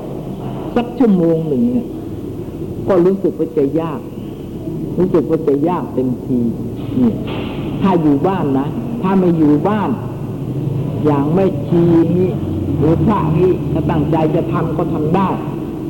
[0.75, 1.87] สักชั่วโมงหนึ่งเนี่ย
[2.87, 3.99] ก็รู้สึกว่าจะยาก
[4.99, 6.39] รู้สึกว่าจะยากเต็มที
[6.99, 7.11] นี่
[7.81, 8.67] ถ้าอยู่บ้านนะ
[9.01, 9.89] ถ้าไม่อยู่บ้าน
[11.05, 11.83] อย่างไม่ชี
[12.13, 12.29] นี้
[12.79, 15.29] หรือพระนี้ถ้าตั้งใจจะทำก็ทำได้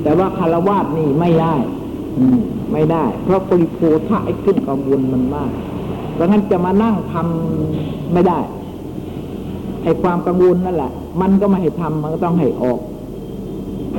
[0.03, 1.55] แต่ว่าคารวาสนี่ไม่ได้
[2.17, 2.39] อืม
[2.73, 5.51] ไม่ได้ เพราะปริโภทะไอ้ขึ้นกังวลมันมาก
[6.13, 8.39] เพราะงั้นจะมานั่งทำไม่ได้
[9.83, 12.79] ไอ้ความกังวลนั่นแหละ มันก็ไม่ให้ทำมันก็ต้องให้ออก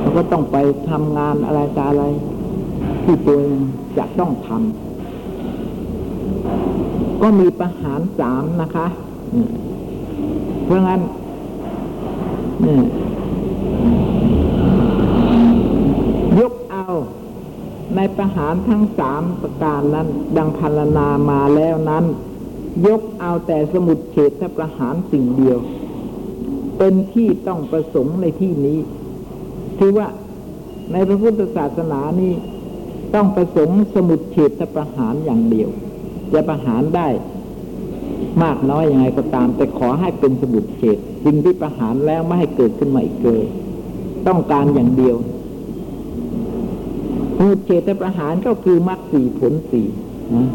[0.01, 0.57] มันก็ต้องไป
[0.89, 2.03] ทำงานอะไรตาอะไร
[3.03, 3.59] ที่ตัวเอง
[3.97, 8.87] จะต้องทำก็มีประหารสามนะคะ
[10.65, 11.01] เพราะงั้น
[12.61, 12.83] เนี่ย
[16.39, 16.85] ยกเอา
[17.95, 22.05] ในประหารทั้งสามประการนั้น ดังพันนามาแล้วนั้น
[22.85, 25.57] ยกเอาแต่สมุดเฉทประหารสิ่งเดียว
[26.77, 28.79] เป็นที่ต้องประสงค์ในที่นี้
[29.79, 30.07] คือว่า
[30.91, 32.33] ในพระพุทธศาสนานี้
[33.13, 35.69] ต้องประสงค์สมุดเฉทประหารอย่างเดียว
[36.33, 37.07] จะประหารได้
[38.43, 43.43] มากน้อยยังไงก็ตาม แต่ขอให้เป็นสมุดเฉดสิ่งที่ประหารแล้วไม่ให้เกิดขึ้นมาอีกเลย
[44.27, 45.15] ต้องการอย่างเดียว
[47.37, 49.87] สมุดเฉดประหารก็คือมรรคสี่ผลสี่
[50.35, 50.47] นะ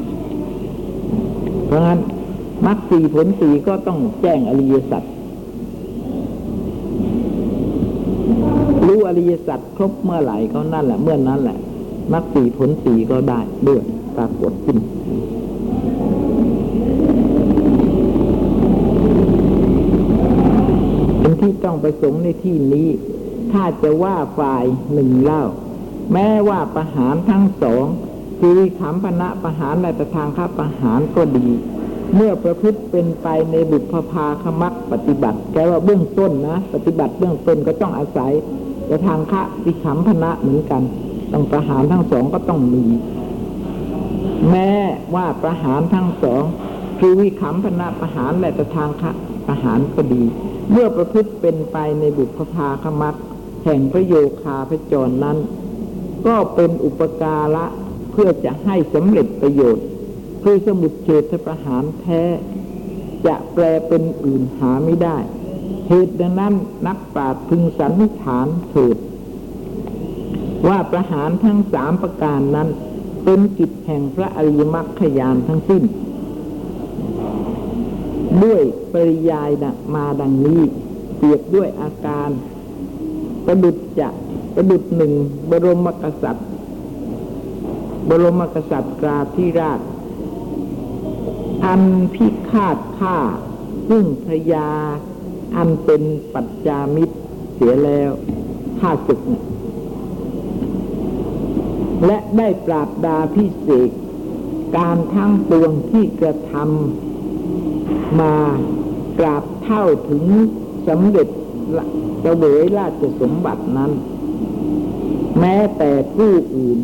[1.76, 2.00] ราะงั้น
[2.66, 5.02] มรรคสี่ผลสี่ก็ต้องแจ้งอริยสัจ
[8.86, 11.58] รู้อริยสัจครบเมื่อไหร่ก็นั่นแหละ เมื่อนนั้นแหละ
[12.12, 13.80] มรรคสี่ผลสี่ก็ได้ด้วย
[14.16, 14.78] ปรากฏขึ้น
[21.20, 22.88] เป็นที่ต้องประสงค์ในที่นี้
[23.52, 25.42] ถ้าจะว่าฝ่ายหนึ่งเล่า
[26.12, 27.86] แม้ว่าประหารทั้งสอง
[28.38, 31.48] คือวิขำพนะประหารในประทางข้าประหารก็ดี
[32.14, 38.32] เมื่อประพฤติเป็นไปในบุพภาคมักปฏิบัติแกว่าเบื้องต้นนะปฏิบัติเบื้องต้นก็ต้องอาศัย
[38.90, 40.82] ประทางข้าวิขำพนะเหมือนกัน
[41.32, 42.84] ต้องประหารทั้งสองก็ต้องมี
[44.50, 44.70] แม้
[45.14, 46.42] ว่าประหารทั้งสอง
[46.98, 49.10] คือวิขำพนะประหารและตะทางคะ
[49.46, 50.22] ประหารก็ดี
[50.72, 53.14] เมื่อประพฤติเป็นไปในบุพภาคมัก
[53.64, 55.36] แห่งพระโยคาพระจรนั้น
[56.26, 57.64] ก็เป็นอุปการะ
[58.16, 59.84] พื่อจะให้สำเร็จประโยชน์
[60.42, 62.22] คือสมุดเฉทประหารแท้
[63.26, 65.18] จะแปลเป็นอื่นหาไม่ได้
[65.88, 66.54] เหตุดังนั้น
[66.86, 68.96] นักปราชญ์พึงสันนิษฐานเถิด
[70.68, 72.68] ว่าประหารทั้งสามประการนั้น
[73.24, 75.82] เป็นกิจแห่งพระอริยมรรคยานทั้งสิ้น
[78.44, 79.50] ด้วยปริยาย
[79.94, 80.60] มาดังนี้
[81.16, 82.30] เปรียบด้วยอาการ
[83.46, 84.08] ประดุจจะ
[84.54, 85.12] ประดุจหนึ่ง
[85.50, 86.48] บรมกษัตริย์
[88.08, 89.80] บรมกษัตริย์กราธิราช
[91.64, 91.82] อัน
[92.14, 93.16] พิฆาตฆ่า
[93.88, 94.68] ซึ่งพระยา
[95.56, 96.02] อันเป็น
[96.34, 97.16] ปัจจามิตร
[97.54, 98.10] เสียแล้ว
[98.80, 99.44] ฆ่าศึกเนี่ย
[102.06, 103.90] และได้ปราบดาพิเศษ
[104.76, 108.34] การทั้งปวงที่กระทำมา
[109.18, 110.24] กราบเท่าถึง
[110.88, 111.28] สำเร็จ
[111.76, 113.92] ละเวยราชสมบัตินั้น
[115.40, 116.78] แม้แต่ผู้อื่น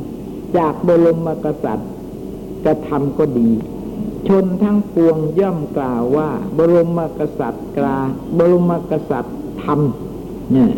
[0.57, 1.91] จากบรมกษัตริย์
[2.65, 3.51] กระทำก็ดี
[4.29, 7.99] ชนทั้งปวงย่อมกล่าวว่า บรมกษัตริย์กลา
[8.39, 10.71] บรมกษัตริย์ทำเนี่ย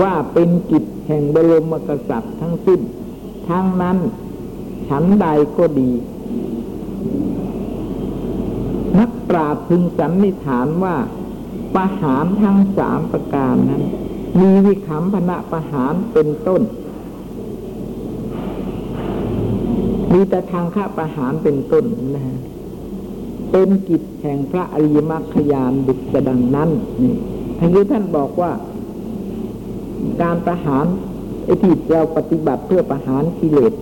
[0.00, 2.80] ว่าเป็นกิจแห่งบรมกษัตริย์ทั้งสิ้น
[3.48, 3.98] ทั้งนั้น
[4.88, 5.26] ฉันใด
[5.58, 5.90] ก็ดี
[8.98, 10.96] นักปราชญ์พึงสันนิษฐานว่า
[11.74, 13.82] ประหารทั้งสามประการนั้น
[14.40, 16.62] มีวิขำพนะประหารเป็นต้น
[20.12, 22.38] มีแต่ทางฆ่าประหารเป็นต้นนะฮะ
[23.52, 26.70] เป็นกิจแห่งพระอริยมรรคยานดุจดังนั้น
[27.02, 27.14] นี่
[27.58, 28.52] ทั้งนี้ท่านบอกว่า
[30.22, 30.84] การประหาร
[31.44, 33.72] ไอ้ที่เราปฏิบัติเพื่อประหารกิเลส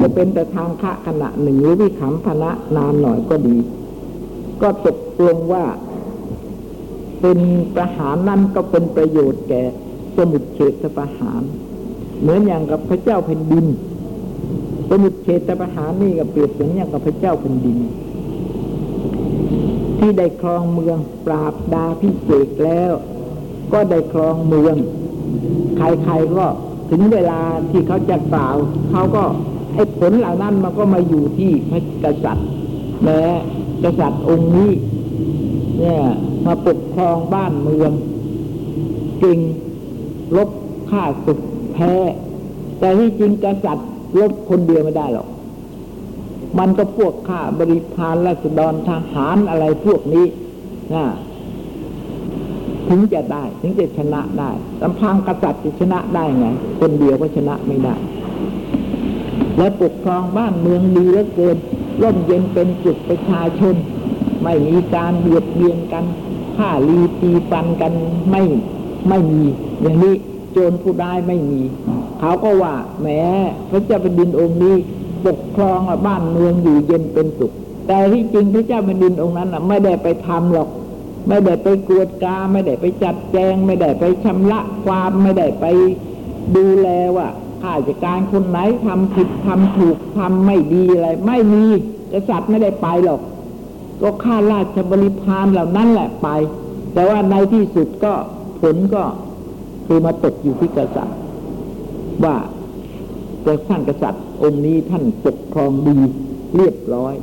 [0.00, 3.56] จะเป็นแต่ทางฆะขณะหนึ่งหรือวิขำพนะนานหน่อยก็ดี
[4.62, 5.64] ก็ตกลงว่า
[7.20, 7.38] เป็น
[7.74, 9.62] ประหารนั่นก็เป็นประโยชน์แก่
[10.16, 11.42] สมุดเฉทประหาร
[12.20, 13.66] เหมือนอย่างกับพระเจ้าแผ่นดิน
[14.94, 17.78] สมุดเฉทประหารนี่ก็เปรียบเหมือนอย่างกับพระเจ้าแผ่นดิน
[19.98, 22.92] ที่ได้ครองเมืองปราบดาพิเศษแล้ว
[23.72, 24.76] ก็ได้ครองเมือง
[25.76, 26.46] ใครๆก็
[26.90, 28.56] ถึงเวลาที่เขาจะกล่าว
[28.90, 29.24] เขาก็
[29.74, 32.48] ไอ้ผลเหล่านั้นมันก็มาอยู่ที่พระกษัตริย์
[33.02, 33.22] แม้
[33.84, 34.70] กษัตริย์องค์นี้
[35.78, 36.00] เนี่ย
[36.46, 37.92] มาปกครองบ้านเมือง
[39.20, 39.38] เก่ง
[40.36, 40.48] ลบ
[40.90, 41.38] ฆ่าศึก
[41.72, 41.94] แพ้
[42.78, 43.88] แต่ที่จริงกษัตริย์
[44.20, 45.28] ลบคนเดียวไม่ได้หรอก
[46.58, 50.26] มันก็พวกข้าบริพารราษฎรทหารอะไรพวกนี้
[50.94, 51.04] นะ
[52.88, 54.50] ถึงจะได้ ถึงจะชนะได้
[54.82, 56.46] ลำพังกษัตริย์จะชนะได้ไง
[56.80, 57.94] คนเดียวก็ชนะไม่ได้
[59.58, 61.56] และปกครองบ้านเมืองดีเหลือเกิน
[62.02, 63.74] ร่มเย็นเป็นจุดประชาชน
[64.42, 66.04] ไม่มีการเบียดเบียนกัน
[66.56, 67.92] ฆ่าลีตีฟันกัน
[68.30, 68.42] ไม่
[69.08, 69.42] ไม่มี
[69.80, 70.14] อย่างนี้
[70.52, 71.60] โจรผู้ร้ายไม่มี
[72.24, 73.08] เขาก็ว่าแหม
[73.70, 74.76] พระเจ้าแผ่นดินองค์นี้
[75.26, 77.52] ปกครองบ้านเมืองอยู่เย็นเป็นสุข
[77.86, 80.68] แต่ที่จริงพระเจ้าแผ่นดินองค์นั้นน่ะ ไม่ได้ไปทำหรอก
[81.28, 85.64] ไม่ได้ไปกวดกา ไม่ได้ไปจัดแจง ไม่ได้ไปชำระความไม่ได้ไป
[86.56, 87.26] ดูแลว่า
[87.62, 91.64] ข้าราชการคนไหนทำผิดทำถูกทำไม่ดีอะไร ไม่มี
[92.12, 93.20] กษัตริย์ไม่ได้ไปหรอก
[94.00, 96.28] ก็ข้าราชบริพารเหล่านั้นแหละไป
[96.94, 98.12] แต่ว่าในที่สุดก็
[98.60, 99.02] ผลก็
[99.86, 101.21] คือมาตกอยู่ที่กษัตริย์
[102.24, 102.36] ว่า
[103.42, 105.96] แต่ท่านกษัตริย์องค์นี้ท่านปกครองดี
[106.56, 107.14] เรียบร้อย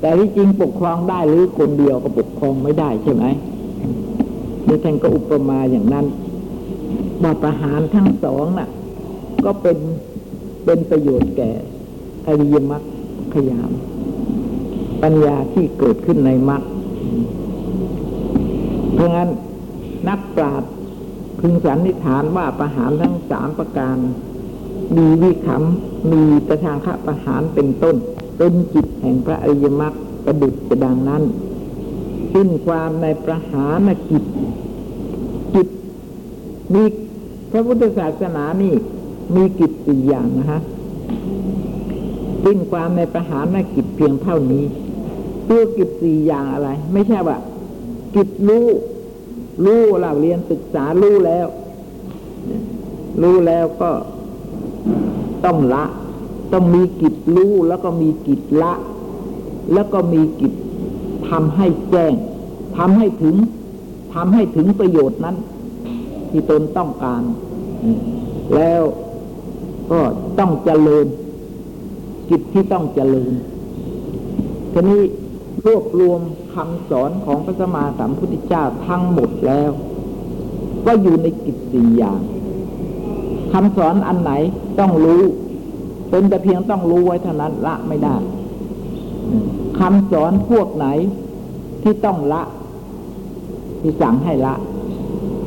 [0.00, 3.24] แต่ที่จริงปกครองได้หรือคนเดียวก็ปกครองไม่ได้ใช่ไหม
[4.66, 6.06] ดี๋ยวท่านก็อุปมาอย่างนั้น
[7.22, 8.68] ว่าประหารทั้งสองน่ะ
[9.44, 9.78] ก็เป็น
[10.64, 11.50] เป็นประโยชน์แก่
[12.26, 12.82] อริยมรรค
[13.34, 13.70] ขยาม
[15.02, 16.62] ปัญญาที่เกิดขึ้นในมรรค
[18.94, 19.28] เพราะงั้น
[20.08, 20.70] นักปราชญ์
[21.40, 23.96] พึงสันนิษฐานว่าประหารทั้งสามประการ
[24.96, 27.96] มีวิขำมีประทางคะประหารเป็นต้น
[28.38, 31.22] เป็นจิตแห่งพระอริยมรรคประดุจจะดังนั้น
[32.32, 34.24] สิ้นความในประหารกิจ
[35.54, 35.68] กิจ
[36.74, 36.82] มี
[37.50, 38.74] พระพุทธศาสนานี่
[39.34, 40.60] มีกิจสี่อย่างนะฮะ
[42.44, 44.64] สิ้นความในประหารกิจเพียงเท่านี้
[45.48, 47.38] ตัวกิจสี่อย่างอะไร ไม่ใช่ว่า
[48.14, 48.66] กิจรู้
[49.64, 51.46] รู้เราเรียนศึกษารู้แล้ว
[53.22, 53.90] รู้แล้วก็
[55.46, 55.84] ต้องละ
[56.52, 58.72] ต้องมีกิจรู้แล้วก็มีกิจละ
[59.72, 60.52] แล้วก็มีกิจ
[61.28, 62.12] ทำให้แจ้ง
[62.78, 63.36] ทำให้ถึง
[64.14, 65.36] ทำให้ถึงประโยชน์นั้น
[66.30, 67.22] ที่ตนต้องการ
[68.54, 68.82] แล้ว
[69.90, 70.00] ก็
[70.38, 71.06] ต้องเจริญ
[72.30, 73.32] กิจที่ต้องเจริญ
[74.72, 75.00] ทีนี้
[75.66, 76.20] รวบรวม
[76.54, 79.70] คำสอนของพระสมมาสัมพุทธเจ้าทั้งหมดแล้ว
[80.86, 82.20] ก็อยู่ในกิจสี่อย่าง
[83.52, 84.32] คำสอนอันไหน
[84.78, 85.22] ต้องรู้
[86.10, 88.16] เป็นแต่เพียงต้องรู้ไว้เท่านั้นละไม่ได้
[89.78, 90.86] คำสอนพวกไหน
[91.82, 92.42] ที่ต้องละ
[93.80, 94.54] ที่สั่งให้ละ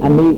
[0.03, 0.31] อันนี้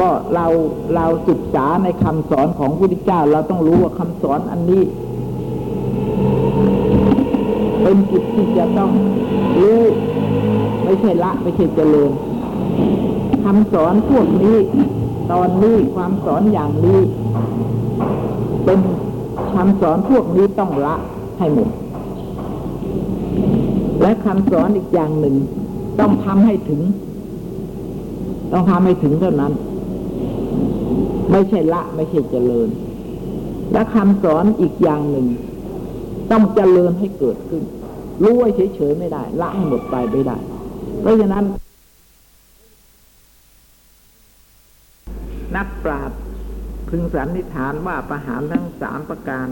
[0.00, 0.46] ก็เรา
[0.94, 4.82] เราศึกษาในคำสอนของพระพุทธเจ้า เราต้องรู้ว่าคำสอนอันนี้
[7.82, 8.90] เป็นกิจที่จะต้อง
[9.62, 9.82] รู้
[10.84, 12.10] ไม่ใช่ละ ไม่ใช่เจริญ
[13.44, 14.56] คำสอนพวกนี้
[15.32, 17.00] ตอนนี้ความสอนอย่างนี้
[18.64, 18.78] เป็น
[19.54, 20.94] คำสอนพวกนี้ต้องละ
[21.38, 21.70] ให้หมด
[24.02, 25.36] และคำสอนอีกอย่างหนึ่ง
[26.00, 26.80] ต้องทำให้ถึง
[28.52, 29.52] ต้องทำให้ถึงเท่านั้น
[31.30, 32.68] ไม่ใช่ละไม่ใช่เจริญ
[33.72, 35.26] และคำสอนอีกอย่างหนึ่ง
[36.30, 37.62] ต้องเจริญให้เกิดขึ้น
[38.22, 40.36] รู้ไว้เฉยๆไม่ได้ ละให้หมดไปไม่ได้
[41.00, 41.44] เพราะฉะนั้น
[45.56, 46.18] นักปราชญ์
[46.88, 49.48] พึงสันนิษฐานว่าประหารทั้งสามประการ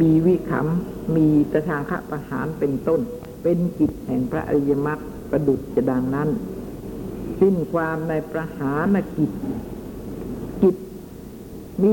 [0.00, 3.00] มีวิขำมีตะทางคะประหารเป็นต้น
[3.42, 4.98] เป็นกิจแห่งพระอริยมรรค
[5.30, 6.28] ประดุจจะดังนั้น
[7.40, 9.30] สิ้นความในประหารกิจ
[10.62, 10.76] กิจ
[11.82, 11.92] มี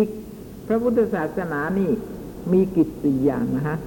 [0.67, 1.89] พระพุทธศาสนานี่
[2.54, 3.78] มีกิจสี่อย่างนะฮะ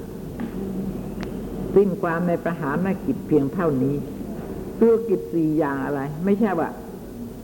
[1.75, 3.97] สิ้นความในประหารกิจเพียงเท่านี้
[4.81, 6.69] ตัวกิจสี่อย่างอะไร ไม่ใช่ว่า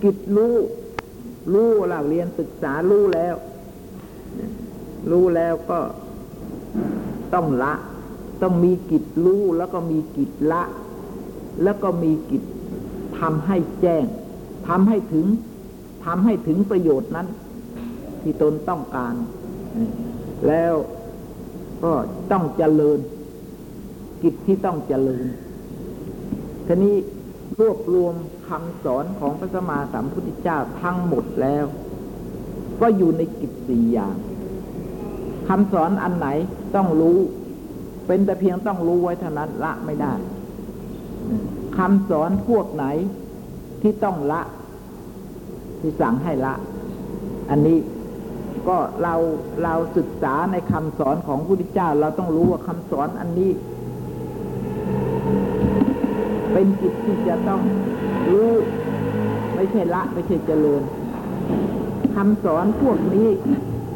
[0.03, 0.55] กิจรู้
[1.53, 3.35] รู้เราเรียนศึกษารู้แล้ว
[5.11, 5.81] รู้แล้วก็
[7.35, 7.75] ต้องละ
[8.43, 10.63] ต้องมีกิจรู้แล้วก็มีกิจละ
[11.63, 12.43] แล้วก็มีกิจ
[13.21, 14.05] ทำให้แจ้ง
[14.69, 15.27] ทำให้ถึง
[16.05, 17.27] ทำให้ถึงประโยชน์นั้น
[18.23, 19.15] ที่ตนต้องการ
[20.49, 20.75] แล้ว
[21.85, 21.93] ก็
[22.31, 22.99] ต้องเจริญ
[24.23, 25.25] กิจที่ต้องเจริญ
[26.67, 26.95] ทีนี้
[27.61, 28.15] รวบรวม
[28.49, 31.65] คำสอนของพระสมมาสัมพุทธเจ้าทั้งหมดแล้ว
[32.81, 34.17] ก็อยู่ในกิจสี่อย่าง
[35.49, 36.29] คำสอนอันไหน
[36.75, 37.19] ต้องรู้
[38.07, 40.13] เป็นแต่เพียงต้องรู้ไว้เท่านั้นละไม่ได้
[41.79, 42.85] คำสอนพวกไหน
[43.83, 44.43] ที่ต้องละ
[45.81, 46.55] ที่สั่งให้ละ
[47.51, 47.79] อันนี้
[48.69, 49.15] ก็เรา
[49.65, 53.51] เราศึกษาในคำสอนของพระพุทธเจ้า เราต้องรู้ว่าคำสอนอันนี้
[56.53, 57.61] เป็นกิจที่จะต้อง
[58.33, 58.53] รู้
[59.55, 60.83] ไม่ใช่ละไม่ใช่เจริญ
[62.15, 63.29] คำสอนพวกนี้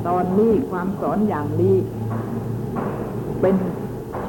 [0.09, 1.77] ตอนนี้ความสอนอย่างนี้
[3.41, 3.55] เป็น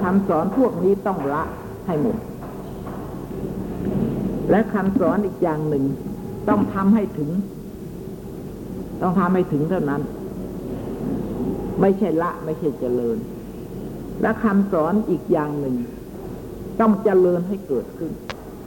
[0.01, 1.43] คำสอนพวกนี้ต้องละ
[1.87, 2.17] ให้หมด
[4.49, 5.83] และคำสอนอีกอย่างหนึ่ง
[6.49, 7.29] ต้องทำให้ถึง
[9.01, 10.01] ต้องทำให้ถึงเท่านั้น
[11.81, 13.17] ไม่ใช่ละ ไม่ใช่เจริญ
[14.21, 15.75] และคำสอนอีกอย่างหนึ่ง
[16.79, 18.11] ต้องเจริญให้เกิดขึ้น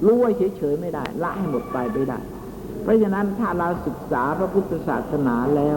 [0.04, 2.18] รู้ไว้เฉยๆไม่ได้ละให้หมดไปไม่ได้
[2.82, 5.76] เพราะฉะนั้นถ้าเราศึกษาพระพุทธศาสนาแล้ว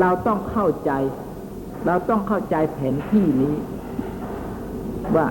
[0.00, 0.92] เราต้องเข้าใจ
[1.86, 3.54] เราต้องเข้าใจแผนที่นี้
[5.16, 5.26] ว่า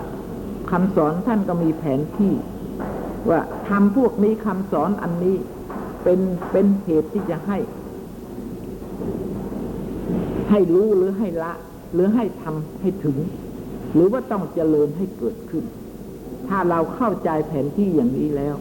[0.72, 2.34] คำสอนท่านก็มีแผนที่
[3.30, 5.36] ว่าทำพวกนี้คำสอนอันนี้
[6.04, 6.20] เป็น
[6.52, 7.58] เป็นเหตุที่จะให้
[10.50, 11.54] ให้รู้หรือให้ละ
[11.94, 13.18] หรือให้ทำให้ถึง
[13.94, 15.64] หรือว่าต้องเจริญให้เกิดขึ้น
[16.50, 18.56] ถ้าเราเข้าใจแผนที่อย่างนี้แล้ว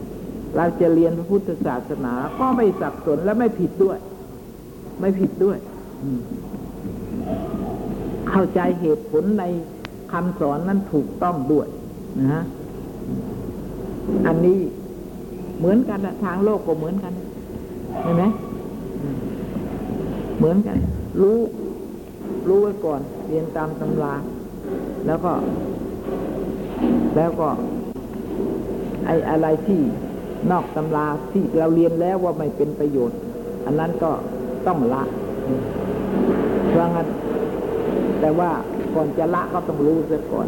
[0.55, 3.97] เราจะเรียนพระพุทธศาสนา ก็ไม่สับสนและไม่ผิดด้วย
[4.99, 5.57] ไม่ผิดด้วย
[8.29, 9.43] เข้าใจเหตุผลใน
[10.11, 11.67] คำสอนนั้นถูกต้องด้วย
[12.19, 12.43] นะฮะ
[14.27, 14.59] อันนี้
[15.57, 17.13] เหมือนกันทางโลกก็เหมือนกัน
[18.03, 18.23] เห็นไหม
[20.37, 20.77] เหมือนกัน
[21.21, 21.39] รู้
[22.47, 24.13] รู้ไว้ก่อน เรียนตามตำรา
[25.07, 25.33] แล้วก็
[27.15, 27.47] แล้วก็
[29.07, 29.81] ไอ้อะไรที่
[30.51, 33.19] นอกตำราที่เราเรียนแล้วว่าไม่เป็นประโยชน์
[33.65, 34.11] อันนั้นก็
[34.67, 35.03] ต้องละ
[36.69, 37.07] เพราะงั้น
[38.19, 38.51] แต่ว่า
[38.95, 40.47] ก่อนจะละก็ต้องรู้เสียก่อน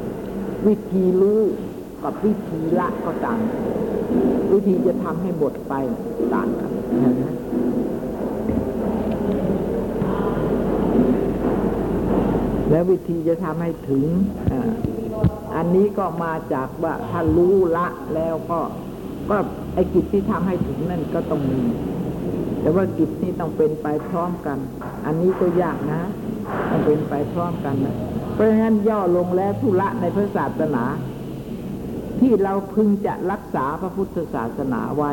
[0.67, 1.41] วิธีรู้
[2.03, 3.39] กับวิธีละก็ต่าง
[4.51, 5.73] วิธีจะทำให้หมดไป
[6.33, 6.71] ต่างกัน
[7.23, 7.35] นะ
[12.71, 14.05] แล้ววิธีจะทำให้ถึง
[15.55, 18.59] อันนี้ก็มาจากว่าถ้ารู้ละแล้วก็
[19.29, 19.37] ก็
[19.73, 21.61] ไอ้กิจที่ทำให้ถึงนั่นก็ต้องมี
[22.61, 24.57] แต่ว่ากิจนี้ต้องเป็นไปพร้อมกัน
[25.05, 26.01] อันนี้ก็ยากนะ
[26.69, 27.95] ต้องเป็นไปพร้อมกันนะ
[28.33, 30.83] เพราะฉะนั้นย่อลงแล้วทุละในพระศาสนา
[32.19, 35.11] ที่เราพึงจะรักษาพระพุทธศาสนาไว้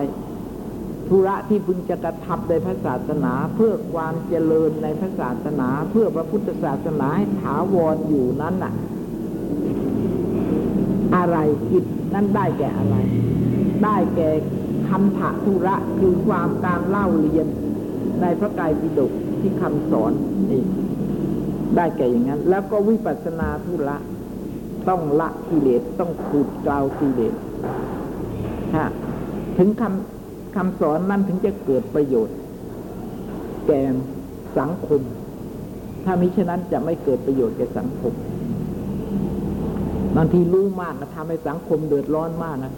[1.09, 8.72] ธุระที่พึงจะกระทำในพระศาสนา เพื่อความเจริญในพระศาสนา เพื่อพระพุทธศาสนาให้ถาวรอยู่นั้นน่ะ
[11.14, 11.36] อะไร
[11.70, 11.84] กิจ
[12.14, 12.96] นั้นได้แก่อะไร
[13.84, 14.28] ได้แก่
[14.88, 17.46] คันธะธุระคือความการเล่าเรียน
[18.20, 20.12] ในพระไตรปิฎกที่คำสอน
[20.50, 20.62] นี่
[21.76, 23.96] ได้แก่อย่างนั้น แล้วก็วิปัสสนาธุระ
[24.88, 27.34] ต้องละกิเลสต้องขูดเกลากิเลส
[28.76, 28.86] ฮะ
[29.59, 32.36] ถึงคำคำสอนนั้นถึงจะเกิดประโยชน์
[33.66, 33.80] แก่
[34.59, 35.00] สังคม
[36.04, 38.12] ถ้ามิฉะนั้นจะไม่เกิดประโยชน์แก่สังคม
[40.16, 42.72] บางทีรู้มากก็ทำให้สังคมเดือดร้อนมากนะ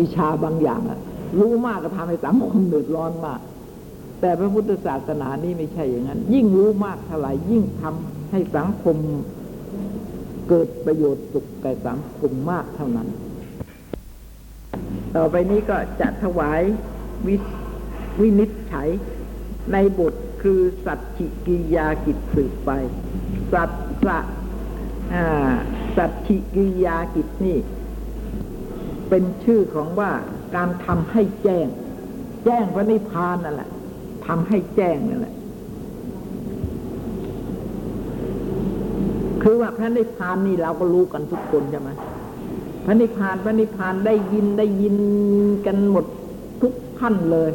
[0.00, 0.98] วิชาบางอย่างอะ
[1.40, 3.40] รู้มากก็ทำให้สังคมเดือดร้อนมาก
[4.20, 8.96] แต่พระพุทธศาสนานี่ไม่ใช่อย่างนั้น ยิ่งรู้มากเท่าไหร่ยิ่งทำให้สังคม
[10.48, 13.08] เกิดประโยชน์สุขแก่สังคมมากเท่านั้น
[15.16, 16.60] ต่อไปนี้ก็จะถวาย
[17.26, 17.36] วิ
[18.20, 18.88] วินิจฉัย
[19.72, 22.70] ในบทคือสัจฉิกิยากิจสืบไป
[23.52, 23.70] สัจ
[24.06, 24.18] สะ
[25.96, 27.58] สัจฉิกิยากิจนี่
[29.08, 30.10] เป็นชื่อของว่า
[30.56, 31.66] การทำให้แจ้ง
[32.44, 33.70] แจ้งพระนิพพานนั่นแหละ
[34.26, 35.34] ทำให้แจ้งนั่นแหละ
[39.42, 41.90] คือว่าพระนิพพานนี่เราก็รู้กันทุกคนใช่ไหม
[42.84, 44.96] พระนิพพานพระนิพพานได้ยินได้ยิน
[45.66, 46.04] กันหมด
[46.62, 47.50] ทุกท่านเลย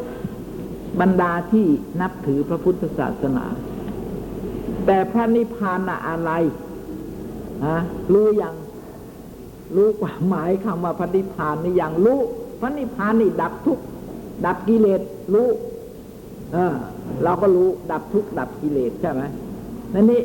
[1.00, 1.66] บรรดาที่
[2.02, 3.46] นับถือพระพุทธศาสนา
[4.86, 6.32] แต่พระนิพพานน่ะอะไร
[7.66, 7.78] ฮะ
[8.14, 8.56] รู้ยัง
[9.76, 12.20] รู้ความหมายคำว่าพระนิพพานนี่อย่างรู้
[12.62, 13.80] พระนิพพานนี่ดับทุก
[14.46, 15.02] ดับกิเลส
[15.34, 15.48] รู้
[16.54, 16.74] เออ
[17.24, 19.22] เราก็รู้ดับทุกดับกิเลสใช่ไหม
[19.94, 20.22] นั่นนี่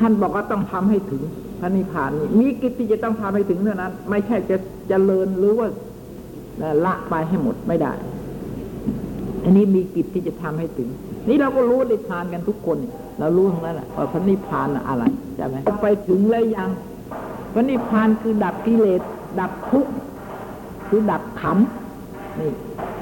[0.00, 1.22] ท่านบอกว่าต้องทำให้ถึง
[1.60, 5.68] พระนิพพานนี่มีกิจที่จะต้องทำให้ถึงเท่านั้น ไม่ใช่จะจะเจริญหรือว่า
[6.84, 7.92] ละไปให้หมดไม่ได้
[9.44, 10.88] อันนี้มีกิจที่จะทำให้ถึง
[11.28, 12.78] นี่เราก็รู้นิพพานกันทุกคน
[13.18, 15.04] เรารู้ทั้งนั้นแหละว่าพระนิพพานอะไร
[15.36, 16.70] ใช่ไหมไปถึงแล้วยัง
[17.54, 19.00] พระนิพพานคือดับกิเลส
[19.40, 19.92] ดับทุกข์
[20.88, 21.58] คือดับขัน
[22.40, 22.50] นี่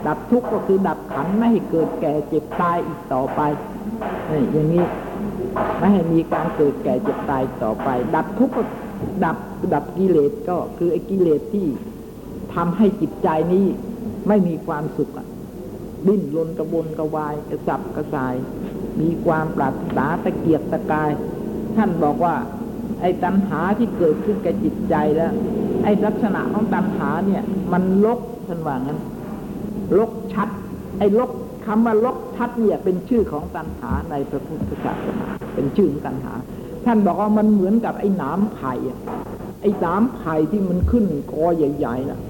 [0.06, 3.40] ดับทุกข์ก็คือดับขันไม่ให้เกิดแก่เจ็บตายอีกต่อไป
[4.30, 4.84] นี่อย่างนี้
[5.78, 8.62] ไม่ให้มีการเกิดแก่เจ็บตายต่อไป ดับทุกข์ก็
[9.24, 9.36] ดับ
[9.74, 11.66] ดับกิเลสก็คือไอ้กิเลสที่
[12.54, 13.66] ทำให้จิตใจนี้
[14.28, 15.26] ไม่มีความสุขอะ
[16.06, 18.34] ดิ้นรนกระวนกระวายกระสับกระส่าย
[19.00, 21.10] มีความปรารถนาตะเกียกตะกาย
[21.76, 22.34] ท่านบอกว่า
[23.00, 25.32] ไอ้ตัณหาที่เกิดขึ้นกับจิตใจแล้ว
[25.84, 27.42] ไอ้ลักษณะของตัณหาเนี่ย
[27.72, 28.98] มันลกท่านว่างั้น
[29.98, 30.48] ลกชัด
[30.98, 31.30] ไอ้ลก
[31.66, 36.32] คำว่าลกชัดเนี่ยเป็นชื่อของตัณหาในพระพุทธศาสนาเป็นชื่อของตัณหา
[36.84, 38.72] ท่านบอกว่ามันเหมือนกับไอ้หนามไผ่
[39.62, 42.20] ไอ้หนามไผ่ที่มันขึ้นกอใหญ่ๆน่ะ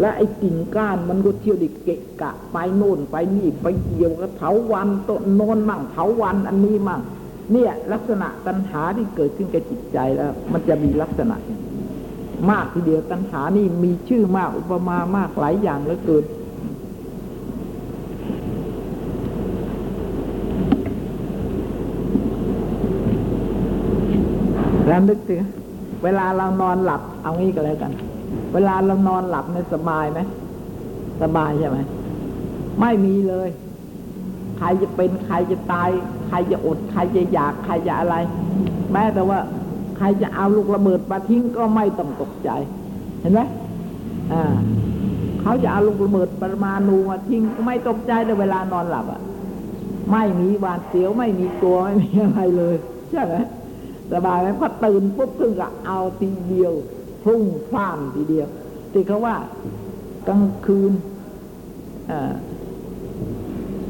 [0.00, 7.00] และไอ้กิ่งก้านมันก็เที่ยวดิเกะกะ ไปโน่นไปนี่ไปเกี่ยวกับเถาวันต้นโนนมั่งเถาวันอันนี้มั่ง
[7.52, 11.36] เนี่ยลักษณะตัณหาที่เกิดขึ้นกับจิตใจแล้ว มันจะมีลักษณะ
[12.50, 16.24] มากทีเดียวตัณหานี่มีชื่อมากอุปมามากหลายอย่างเหลือเกิน
[24.88, 25.42] แล้วนึกถึง
[26.04, 27.92] เวลาเรานอนหลับเอางี้ก็แล้วกัน
[28.54, 30.20] เวลาเรานอนหลับเนี่ยสบายไหม
[31.22, 31.78] สบายใช่ไหม
[32.80, 33.48] ไม่มีเลย
[34.58, 35.88] ใครจะเป็นใครจะตาย
[36.28, 38.16] ใครจะอด ใครจะอยากใครจะอะไร
[38.92, 39.38] แม้แต่ว่า
[39.96, 42.50] ใครจะเอาลูกระเบิดมาทิ้งก็ไม่ต้องตกใจ
[43.20, 43.40] เห็นไหม
[44.32, 44.54] อ่า
[45.40, 49.20] เขาจะเอาลูกระเบิดปรมาณูมาทิ้งก็ไม่ตกใจในเวลานอนหลับอะ
[50.12, 52.76] ไม่มีหวาดเสียวไม่มีกลัวไม่มีอะไรเลย
[53.10, 53.34] ใช่ไหม
[54.12, 56.72] สบายไหมพอตื่นปุ๊บถึงก็เอาทีเดียว
[57.24, 58.48] พุ่งพล่านทีเดียว
[58.92, 59.36] ที่เขาว่า
[60.28, 60.92] กลางคืน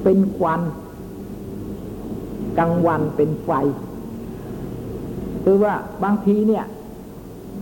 [0.03, 0.61] เป็นควัน
[2.59, 3.51] กลางวันเป็นไฟ
[5.45, 5.75] คือว่า
[6.05, 6.65] บางทีเนี่ย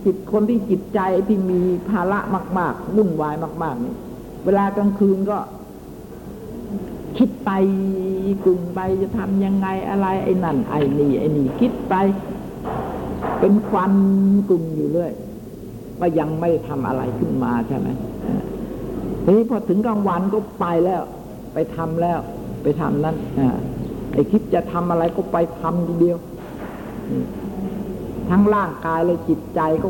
[0.03, 2.19] จิตคนที่จิตใจที่มีภาระ
[2.59, 3.95] มาก ๆ วุ่นวายมากๆนี่
[4.45, 5.37] เวลากลางคืนก็
[7.17, 7.51] คิดไป
[8.43, 11.93] กลุ่มไปจะทำยังไงอะไร ไอ้นั่นไอ้นี่ไอ้นี่คิดไป
[13.39, 13.93] เป็นควัน
[14.49, 15.11] กลุ่มอยู่เรื่อย
[15.99, 17.87] ว่ายังไม่ทำอะไรขึ้นมาใช่ไหม
[19.23, 21.01] ทีนี้พอถึงกลางวันก็ไปแล้ว
[21.53, 22.19] ไปทำแล้ว
[22.63, 23.57] ไปทำนั่นอ่า
[24.13, 26.17] ไอคิดจะทำอะไรก็ไปทำทีเดียว
[28.29, 29.89] ทั้งร่างกายและจิตใจก็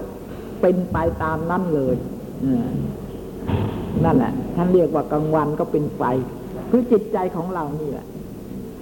[0.62, 1.96] เป็นไปตามนั้นเลย
[2.46, 2.70] อ่า
[4.04, 6.02] นั่นแหละท่านเรียกว่ากลางวันก็เป็นไฟ
[6.70, 8.06] คือจิตใจของเรานี่แหละ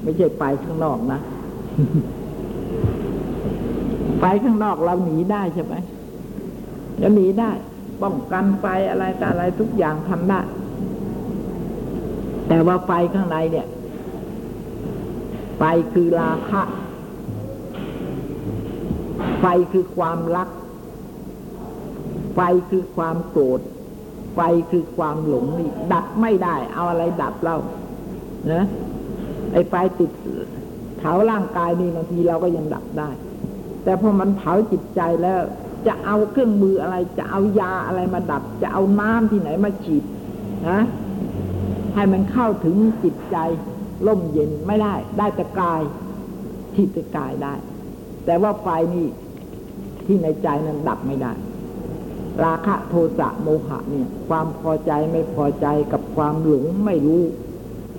[0.03, 1.19] ไม่ใช่ไปข้างนอกนะ
[4.21, 5.75] ไปข้างนอกเราหนีได้ใช่ไหม
[7.01, 7.51] เราหนีได้
[8.01, 10.39] ป้องกันไฟอะไรแต่อะไรทุกอย่างทำได้
[12.47, 13.67] แต่ว่าไฟข้างในเนี่ย
[15.57, 16.61] ไฟคือราคะ
[19.39, 20.49] ไฟคือความรัก
[22.35, 22.39] ไฟ
[22.69, 23.61] คือความโกรธ
[24.35, 24.39] ไฟ
[24.71, 27.57] คือความหลงนี่ดับไม่ได้ เอาอะไรดับเล่า
[28.53, 28.65] นะ
[29.53, 30.11] ไอ้ไฟติด
[30.97, 33.09] เผาร่างกายนี่บางทีเราก็ยังดับได้
[33.83, 35.39] แต่พอมันเผาจิตใจแล้ว
[35.87, 40.03] จะเอาเครื่องมืออะไร จะเอายาอะไรมาดับ จะเอาน้ำที่ไหนมาฉีด
[40.69, 40.81] นะ
[41.95, 43.37] ให้มันเข้าถึงจิตใจ
[44.07, 45.81] ร่มเย็นไม่ได้ ได้แต่กาย
[46.73, 47.53] ที่แต่กายได้
[48.25, 49.07] แต่ว่าไฟนี่
[50.05, 51.33] ที่ในใจนั้นดับไม่ได้
[52.43, 57.23] ราคะโทสะโมหะเนี่ย ความพอใจไม่พอใจกับความหลงไม่รู้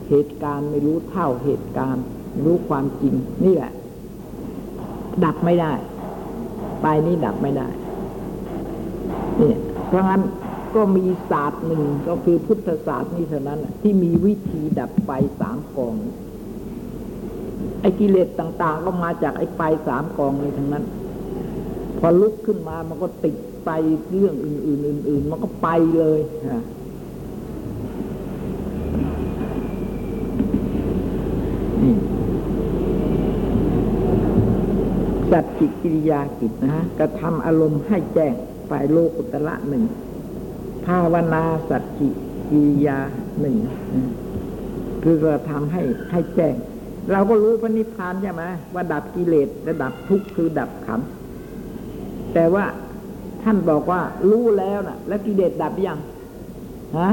[0.09, 3.15] เหตุการณ์ไม่รู้เท่าเหตุการณ์ไม่รู้ความจริง
[3.45, 3.73] นี่แหละ
[5.25, 5.73] ดับไม่ได้
[6.83, 7.69] ไฟนี้ดับไม่ได้
[9.39, 9.59] เนี่ย
[9.89, 10.23] เพราะงั้น
[10.75, 15.11] ก็มีศาสตร์หนึ่งก็คือพุทธศาสตร์นี่เท่านั้นที่มีวิธีดับไฟ
[15.41, 15.95] สามกอง
[17.81, 20.85] ไอ้กิเลสต่าง ๆ ก็มาจากไอ้ไฟสามกองนี้ทั้งนั้น
[21.99, 23.71] พอลุกขึ้นมามันก็ติดไป
[24.11, 25.69] เรื่องอื่น ๆ อื่น ๆ มันก็ไป
[25.99, 26.21] เลย
[26.53, 26.63] ฮะ
[35.33, 38.35] สัจจิกิริยากิจนะฮะกระทำอารมณ์ให้แจ้ง
[38.71, 39.85] ฝ่ายโลกุตละหนึ่ง
[40.87, 42.09] ภาวนาสัจจิ
[42.51, 42.99] กิริยา
[43.41, 43.57] หนึ่ง
[45.05, 46.55] คือกระทำให้ให้แจ้ง
[47.13, 48.43] เราก็รู้พระนิพพานใช่ไหม
[48.75, 51.01] ว่าดับกิเลสและดับทุกข์คือดับขัน
[52.35, 52.65] แต่ว่า
[53.43, 55.99] ท่านบอกว่ารู้แล้วนะแล้วกิเลสดับยัง
[56.99, 57.11] ฮะ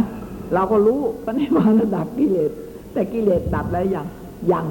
[0.53, 2.51] เราก็รู้พระนิพพานระดับกิเลส
[2.93, 4.05] แต่กิเลสดับแล้วยัง
[4.51, 4.65] ยัง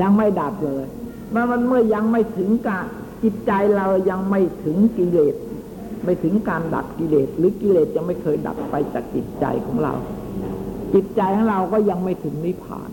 [0.00, 0.84] ยังไม่ดับเลย
[1.34, 2.84] มันมันเมื่อยังไม่ถึงการ
[3.22, 5.34] จิตใจเรายังไม่ถึงกิเลส
[6.04, 9.92] ไม่ถึงการดับกิเลส หรือกิเลสจะไม่เคยดับไปจากจิตใจของเรา
[10.94, 12.90] จิตใจของเราก็ยังไม่ถึงนิพพาน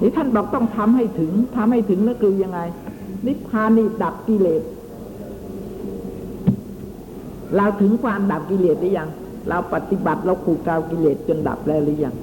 [0.00, 2.60] นี่ท่านบอกต้องทำให้ถึงทำให้ถึงนั่นคือยังไง
[3.26, 4.62] นิพพานนี่ดับกิเลส
[7.56, 9.08] เราถึงความดับกิเลสหรือยัง
[9.48, 12.14] เราปฏิบัติเราขูดกาวกิเลสจนดับแล้วหรือยัง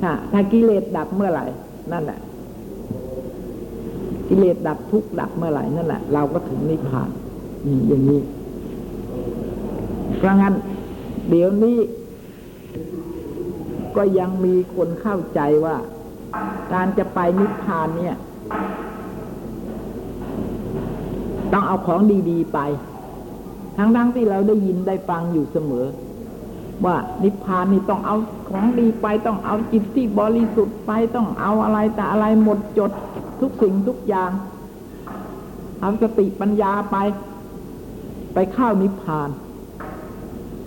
[0.00, 1.44] ถ้าถ้ากิเลสดับเมื่อไหร่
[1.92, 2.20] นั่นแหละ
[4.34, 7.08] กิเลสดับทุกข์ดับเมื่อไหร่นั่นแหละ เราก็ถึงนิพพาน
[7.66, 8.20] นี่อย่างนี้
[10.18, 10.54] เพราะงั้น
[11.28, 11.78] เดี๋ยวนี้
[13.96, 15.76] ก็ยังมีคนเข้าใจว่า
[16.72, 18.16] การจะไปนิพพานเนี่ย
[21.52, 22.58] ต้องเอาของดี ๆ ไป
[23.76, 25.86] ทั้งๆที่เราได้ยินได้ฟังอยู่เสมอ
[26.84, 28.16] ว่านิพพานนี่ต้องเอา
[28.48, 32.90] ของดีไปต้องเอาจิตที่บริสุทธิ์ไปต้องเอาอะไรแต่อะไรหมดจด
[33.42, 34.30] ทุกสิ่งทุกอย่าง
[35.80, 36.96] เอาสติปัญญาไป
[38.34, 39.30] ไปเข้านิพพาน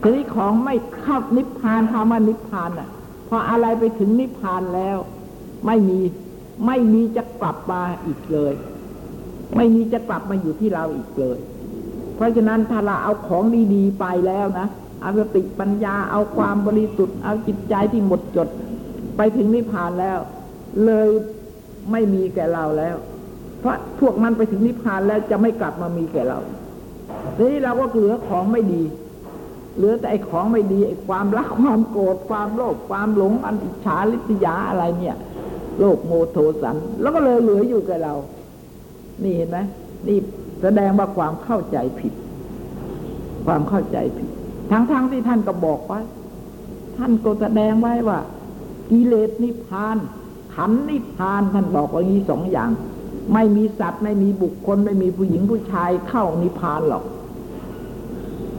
[0.01, 2.89] ทีนี้ของไม่เข้านิพพานคำว่านิพพานอะ
[3.27, 4.97] พออะไรไปถึงนิพพานแล้ว
[5.65, 5.99] ไม่มี
[6.65, 8.53] ไม่มีจะกลับมาอีกเลย
[9.55, 11.37] ไม่มีจะกลับมาอยู่ที่เราอีกเลย
[12.15, 14.67] เพราะฉะนั้นถ้าเราเอาของดีๆไปแล้วนะ
[15.01, 18.47] เอาสติปัญญาเอาความบริสุทธิ์เอาจิตใจที่หมดจด
[19.17, 20.19] ไปถึงนิพพานแล้ว
[20.85, 21.07] เลย
[21.91, 22.95] ไม่มีแก่เราแล้ว
[23.59, 26.39] เพราะพวกมันไปถึงนิพพานแล้วจะไม่กลับมามีแก่เรา
[27.37, 28.83] ทีนี้เราก็เหลือของไม่ดี
[29.77, 35.17] เหลือแต่ไอ้ของไม่ดีไอ้ความรักความโกรธความโลภความหลงอันอิจฉาริษยาอะไรเนี่ย
[35.79, 38.15] โลกโมโทสัน แล้วก็เลยเหลืออยู่แกับเรา
[39.23, 39.57] นี่เห็นไหม
[40.07, 40.17] นี่
[40.61, 42.13] แสดงว่าความเข้าใจผิด
[43.45, 44.29] ความเข้าใจผิด
[44.71, 45.99] ทั้งๆทที่ท่านก็บอกไว้
[46.97, 48.19] ท่านก็แสดงไว้ว่า
[48.89, 49.97] กิเลสนิพพาน
[50.55, 52.69] ขันนิพพานท่านบอกว่างี้สองอย่าง
[53.33, 57.03] ไม่มีสัตว์ไม่มีบุคคล ไม่มีผู้หญิงผู้ชายเข้านิพพานหรอก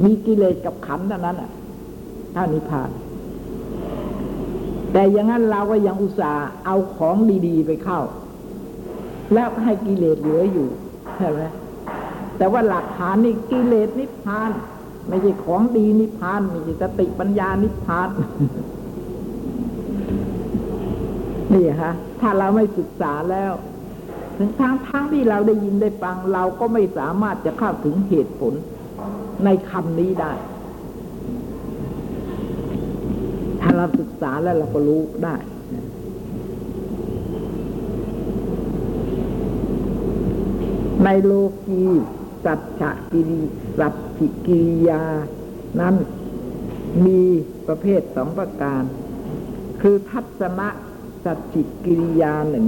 [0.05, 1.51] มีกิเลสกับขันเท่านั้นอะ
[2.35, 2.91] ถ้านิพพาน
[4.93, 7.17] แต่อย่างนั้นเราก็ยังอุตส่าห์เอาของ
[7.47, 8.01] ดี ๆ ไปเข้า
[9.35, 10.69] แล้วให้กิเลสเหลืออยู่
[11.17, 11.41] ใช่ไหม
[12.39, 14.51] แต่ว่าหลักฐานนี่กิเลสนิพพาน
[15.09, 18.09] ไม่ใช่ของดีนิพพานไม่ใช่สติปัญญานิพพาน
[21.57, 23.53] นี่ฮะถ้าเราไม่ศึกษาแล้ว
[24.37, 28.55] ถึงทั้งทั้งที่เราได้ยินได้ฟัง เราก็ไม่สามารถจะเข้าถึงเหตุผล
[29.45, 30.33] ในคำนี้ได้
[33.61, 35.37] ถ้าเราศึกษาแล้วเราก็รู้ได้
[41.05, 41.33] ในโล
[41.67, 41.85] กี
[42.45, 42.83] สัจฉ
[43.13, 43.43] กิริ
[43.79, 45.03] สัจฉิกิริยา
[45.81, 45.95] นั้น
[47.05, 47.23] มี
[47.67, 48.83] ประเภทสองประการ
[49.81, 50.69] คือทัศนะ
[51.27, 52.67] สัจฉิกิริยาหนึ่ง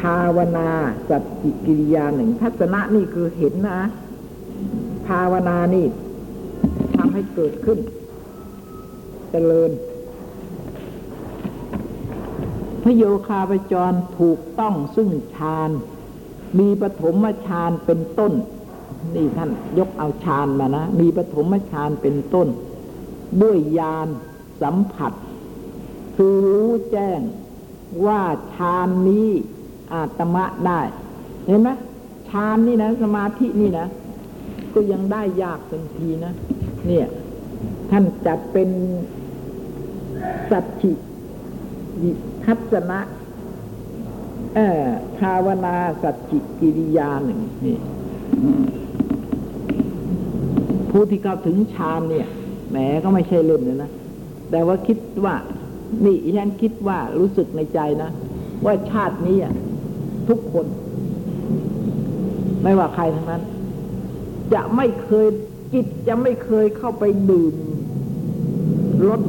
[0.00, 0.70] ภาวนา
[1.08, 3.80] สัจฉิกิริยาหนึ่ง ทัศนะนี่คือเห็นนะ
[5.06, 5.86] ภาวนานี่
[6.96, 7.78] ทำให้เกิดขึ้น
[9.30, 9.70] เจริญ
[12.82, 15.70] พระโยคาปจรถูกต้องซึ่งฌาน
[16.58, 18.32] มีปฐมฌานเป็นต้น
[19.14, 22.48] นี่ท่านยกเอาฌานมานะ มีปฐมฌานเป็นต้น
[23.42, 24.08] ด้วยญาณ
[24.62, 25.12] สัมผัส
[26.16, 27.20] คือรู้แจ้ง
[28.06, 28.20] ว่า
[28.54, 29.30] ฌานนี้
[29.92, 30.80] อาตมะได้
[31.46, 31.70] เห็นไหม
[32.28, 33.86] ฌานนี่นะสมาธินี่นะ
[34.74, 36.32] ก็ยังได้ยากเป็นทีนะ
[36.86, 37.06] เนี่ย
[37.90, 38.68] ท่านจัดเป็น
[40.50, 40.92] สัจฉิ
[42.44, 43.00] ทัศนะ
[44.54, 44.84] เออ
[45.18, 47.76] ภาวนาสัจจิกิริยาหนึ่งนี่
[50.90, 52.26] ผู้ที่เข้าถึงฌานเนี่ย
[52.70, 53.90] แหมก็ไม่ใช่เล่นเลยนะ
[54.50, 55.34] แต่ว่าคิดว่า
[56.04, 58.10] นี่ฉันคิดว่ารู้สึกในใจนะ
[58.64, 59.36] ว่าชาตินี้
[60.28, 60.66] ทุกคน
[62.62, 63.42] ไม่ว่าใครทั้งนั้น
[64.54, 65.26] จะไม่เคย
[65.72, 67.54] จิตจะไม่เคยเข้าไปดื่ม
[69.08, 69.20] รส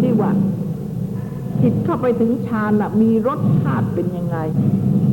[0.00, 0.30] ที่ว่า
[1.62, 4.38] จิตเข้าไปถึงฌานนะมีรสชาติเป็นยังไง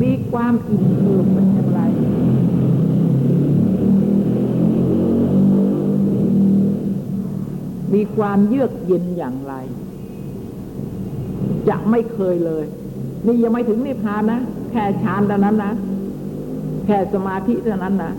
[0.02, 1.82] มีความอิ่มเอิบเป็นอย่างไร
[7.94, 9.54] มีความเยือกเย็นอย่างไร
[11.70, 12.66] จะไม่เคยเลย
[13.26, 14.40] นี่ยังไม่ถึงนิพพานนะ
[14.72, 15.74] แค่ฌานเท่านั้นนะ
[16.86, 18.14] แค่สมาธิเท่านั้นนะ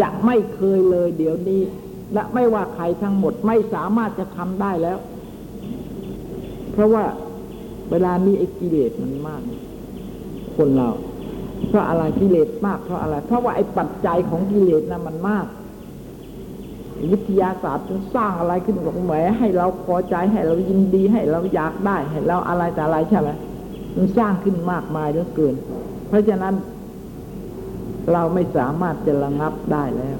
[0.00, 1.60] จะไม่เคยเลยเดี๋ยวนี้
[2.14, 4.98] และไม่ว่าใครทั้งหมดไม่สามารถจะทำได้แล้ว
[6.72, 7.04] เพราะว่า
[7.90, 9.42] เวลานี้ไอ้กิเลสมันมาก
[10.56, 10.90] คนเรา
[11.68, 15.46] เพราะอะไรกิเลสมากเพราะอะไร เพราะว่าไอ้ปัจจัยของกิเลสนะมันมาก
[17.12, 23.28] วิทยาศาสตร์จึงสร้างอะไรขึ้นหลงแหมให้เราพอใจให้เรายินดีให้เราอยากได้ให้เราอะไรแต่อะไรใช่ไหม
[23.96, 25.54] มันสร้างขึ้นมากมายเหลือเกิน
[26.08, 26.54] เพราะฉะนั้น
[28.12, 30.18] เราไม่สามารถจะระงับได้แล้ว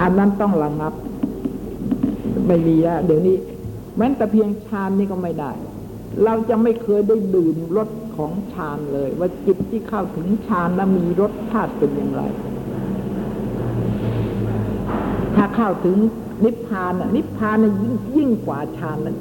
[0.00, 0.92] อันนั้นต้องระงับ
[2.46, 3.36] ไม่มีแล้วเดี๋ยวนี้
[3.96, 5.50] แม้แต่เพียงฌานนี่ก็ไม่ได้
[6.24, 12.22] เราจะไม่เคยได้ดื่มรสของฌานเลย ว่าจิตที่เข้าถึงฌานแล้วมีรสชาติเป็นอย่างไร
[15.36, 15.96] ถ้า เข้าถึง
[16.44, 19.16] นิพพานน่ะนิพพานน่ะยิ่งยิ่งกว่าฌานนั้น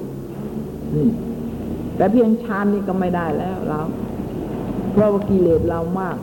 [0.94, 1.10] อืม
[1.96, 3.80] แต่เพียงฌานนี่ก็ไม่ได้แล้วเรา
[4.92, 6.18] เพราะว่ากิเลสเรามาก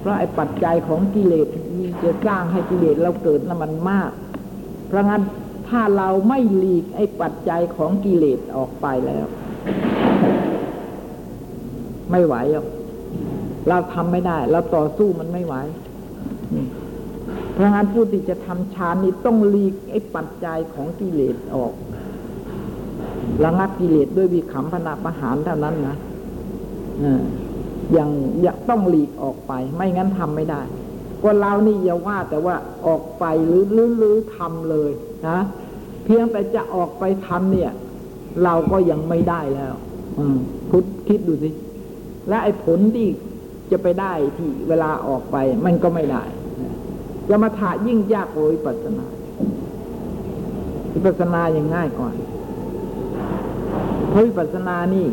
[0.00, 1.46] เพราะไอ้ปัจจัยของกิเลส
[1.78, 4.10] มีจะสร้างให้กิเลสเราเกิดนั้นมันมาก
[4.88, 5.22] เพราะงั้น
[5.68, 9.26] ถ้าเราไม่หลีกไอ้ปัจจัยของกิเลสออกไปแล้ว
[12.10, 12.66] ไม่ไหวหรอก
[13.68, 15.54] เราทำไม่ได้ เราต่อสู้มันไม่ไหว
[16.52, 16.66] อืม
[17.56, 21.72] เพราะงั้นผู้ที่จะทำฌานนี้ต้องหลีกไอ้ปัจจัยของกิเลสออก
[23.44, 25.96] ระงับกิเลสด้วยวิคัมพนาประหารเท่านั้นนะ
[27.92, 28.10] อย่าง
[28.42, 30.62] อย่าต้องหลีกออกไป ไม่งั้นทำไม่ได้
[31.22, 34.90] ก็เรานี่อย่าว่าแต่ว่าออกไปหรือหรือหรือทำเลย
[35.28, 35.38] นะ
[36.04, 37.72] เพียงแต่จะออกไปทำเนี่ย
[38.44, 39.74] เราก็ยังไม่ได้แล้ว
[40.18, 40.38] อืม
[40.70, 41.50] พุทธคิดดูสิ
[42.28, 43.08] และไอ้ผลที่
[43.70, 46.24] จะไปได้ที่เวลาออกไปมันก็ไม่ได้
[47.30, 49.06] ยมถะยิ่งยากกว่าวิปัสสนา
[50.94, 52.10] วิปัสสนายังง่ายกว่า
[54.10, 55.06] เพราะวิปัสสนานี่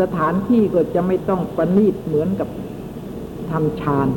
[0.00, 2.48] สถานที่ก็จะไม่ต้องประณีตเหมือนกับ
[3.50, 4.08] ทำฌาน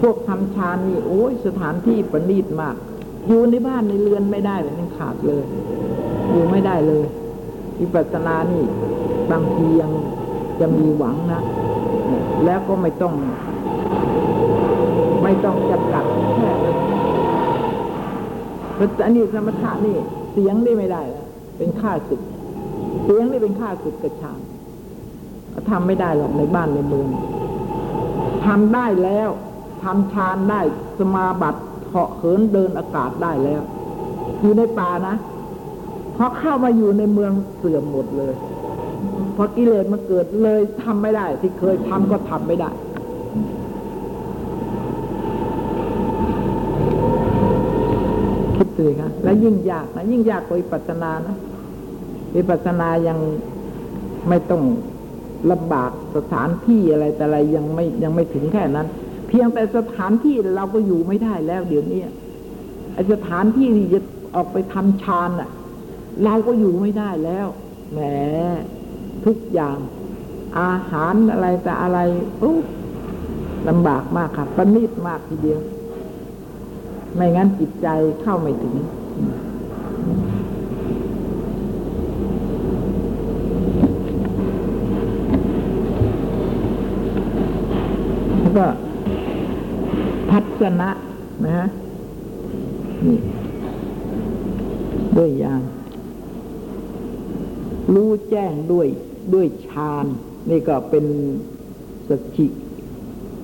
[0.00, 2.74] พวกทำฌานนี่โอ้ยสถานที่ประณีตมาก
[3.26, 5.44] อยู่ในบ้านในเรือนไม่ได้เลยมันขาดเลย
[6.30, 7.04] อยู่ไม่ได้เลย
[7.80, 8.64] วิปัสสนานี่
[9.30, 9.92] บางทียัง
[10.60, 11.42] จะมีหวังนะ
[12.44, 13.14] แล้วก็ไม่ต้อง
[15.22, 16.04] ไม่ต้องจำกัด
[18.80, 19.96] เพราะอันนี้สมถะนี่
[20.32, 21.26] เสียงได้ไม่ได้แล้ว
[21.58, 22.20] เป็นค่าศึก
[23.04, 24.38] เสียงนี่เป็นค่าศึกกระชาน
[25.70, 27.08] ทำไม่ได้หรอกในบ้านในเมือง
[28.46, 29.28] ทำได้แล้ว
[29.82, 30.60] ทำฌานได้
[30.98, 33.62] สมาบัติเหาะเหินเดินอากาศได้แล้ว
[34.40, 35.14] อยู่ในป่านะ
[36.16, 38.34] พอเข้ามาอยู่ในเมืองเสื่อมหมดเลย
[39.36, 42.70] พอกิเลสมันเกิดเลยทำไม่ได้ ที่เคยทำก็ทำไม่ได้
[48.62, 51.36] คิดดูสิคะและยิ่งยากนะยิ่งยากกว่าวิปัสสนานะ
[52.36, 53.18] วิปัสสนายัง
[54.28, 54.62] ไม่ต้อง
[55.50, 58.86] ลำบากสถานที่อะไรแต่อะไรยังไม่ยังไม่ถึงแค่นั้น
[59.28, 62.00] เพียงแต่สถานที่เราก็อยู่ไม่ได้แล้ว เดี๋ยวนี้
[62.94, 64.00] ไอสถานที่ที่จะ
[64.34, 65.50] ออกไปทำฌานอะ
[66.24, 67.46] เราก็อยู่ไม่ได้แล้ว
[67.92, 68.00] แหม
[69.26, 69.78] ทุกอย่าง
[70.60, 71.98] อาหารอะไรแต่อะไร
[72.40, 72.54] โอ้
[73.68, 75.60] ลำบากมากค่ะประณีตมากทีเดียว
[77.14, 77.88] ไม่งั้นจิตใจ
[78.22, 78.76] เข้าไม่ถึง
[88.40, 88.66] แล้วก็
[90.30, 90.90] ทัศนะ
[91.44, 91.66] นะฮะ
[93.06, 93.18] นี่
[95.16, 95.62] ด้วยยาง
[97.94, 98.86] รู้แจ้งด้วย
[99.34, 100.06] ด้วยฌาน
[100.50, 101.04] นี่ก็เป็น
[102.08, 102.46] สกิ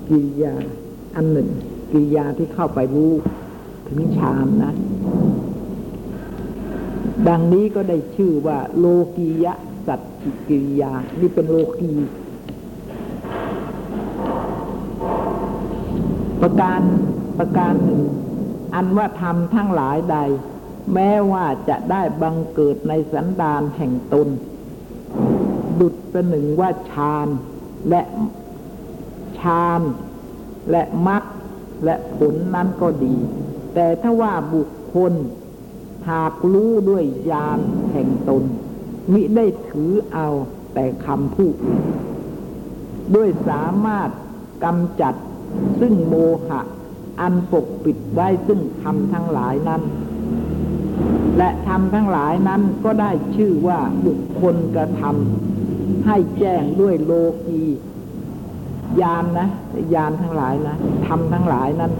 [0.09, 0.55] กิริยา
[1.17, 1.49] อันหนึ่ง
[1.93, 3.13] กิยาที่เข้าไปรู้
[3.89, 4.75] ถึงฌานนะ
[7.29, 9.55] ดังนี้ก็ได้ชื่อว่าโลกียะ
[9.87, 11.95] สัจจิกิริยา นี่เป็นโลกี
[16.43, 16.81] ประการ
[17.39, 18.03] ประการหนึ่ง
[18.75, 20.19] อันว่าธรรมทั้งหลายใด
[20.95, 24.29] แม้ว่าจะได้บังเกิดในสันดานแห่งตน
[25.81, 27.29] ดุจประหนึ่งว่าฌาน
[27.89, 28.03] และ
[29.39, 29.81] ฌาน
[30.71, 31.23] และมรรค
[31.85, 33.17] และผลนั้นก็ดี
[33.79, 35.13] แต่ถ้าว่าบุคคล
[36.11, 37.59] หากรู้ด้วยญาณ
[37.93, 38.45] แห่งตน
[39.13, 40.29] มิได้ถือเอา
[40.75, 41.85] แต่คำพูดอื่น
[43.15, 44.11] ด้วยสามารถ
[44.65, 45.15] กำจัด
[45.81, 46.15] ซึ่งโม
[46.47, 46.61] หะ
[47.21, 49.83] อันปกปิดไว้ซึ่งธรรมทั้งหลายนั้น
[51.39, 57.13] และธรรมทั้งหลายนั้นก็ได้ชื่อว่าบุคคลกระทำให้แจ้งด้วยโล
[57.47, 57.63] กี
[59.01, 59.49] ยานนะ
[59.95, 61.93] ยานทั้งหลายนะธรรมทั้งหลายนั้น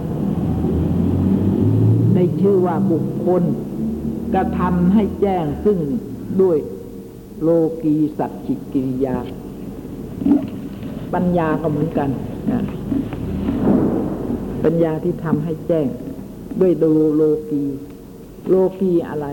[2.17, 3.43] ได้ชื่อว่าบุคคล
[4.33, 5.77] กระทำให้แจ้งซึ่ง
[6.41, 6.57] ด้วย
[7.41, 7.49] โล
[7.83, 9.17] กีสัจจิกิริยา
[11.13, 12.09] ปัญญาก็เหมือนกัน
[12.51, 12.63] นะ
[14.63, 15.87] ปัญญาที่ทำให้แจ้ง
[16.61, 17.63] ด้วยโลโลกี
[18.49, 19.25] โลกีอะไร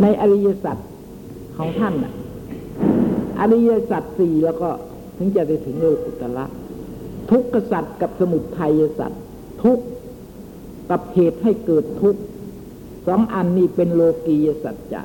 [0.00, 0.76] ในอริยสัจ
[1.56, 2.12] ของท่านน่ะ
[3.40, 4.68] อริยสัจสี่แล้วก็
[5.16, 6.44] ถึงจะไปถึงโลกุตละ
[7.30, 9.12] ทุกขสัจกับสมุทัยสัจ
[9.64, 9.82] ทุกข
[10.90, 12.20] กับเหตุให้เกิดทุกข์
[13.06, 15.02] สองอันนี้เป็นโลกียสัจจะ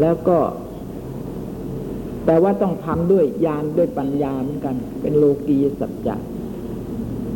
[0.00, 0.38] แล้วก็
[2.26, 6.16] แต่ว่าต้องทำด้วยญาณด้วยปัญญาเหมือนกัน เป็นโลกียสัจจะ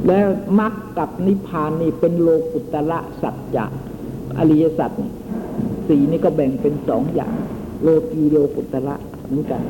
[0.06, 0.26] แล้ว
[0.60, 3.64] มรรคกับนิพพานนี่เป็นโลกุตละสัจจะ
[4.38, 5.12] อริยสัจนี่
[5.88, 7.34] สี่นี่ก็แบ่งเป็นสองอย่าง
[7.82, 8.94] โลกีโลกุตละ
[9.26, 9.62] เหมือนกัน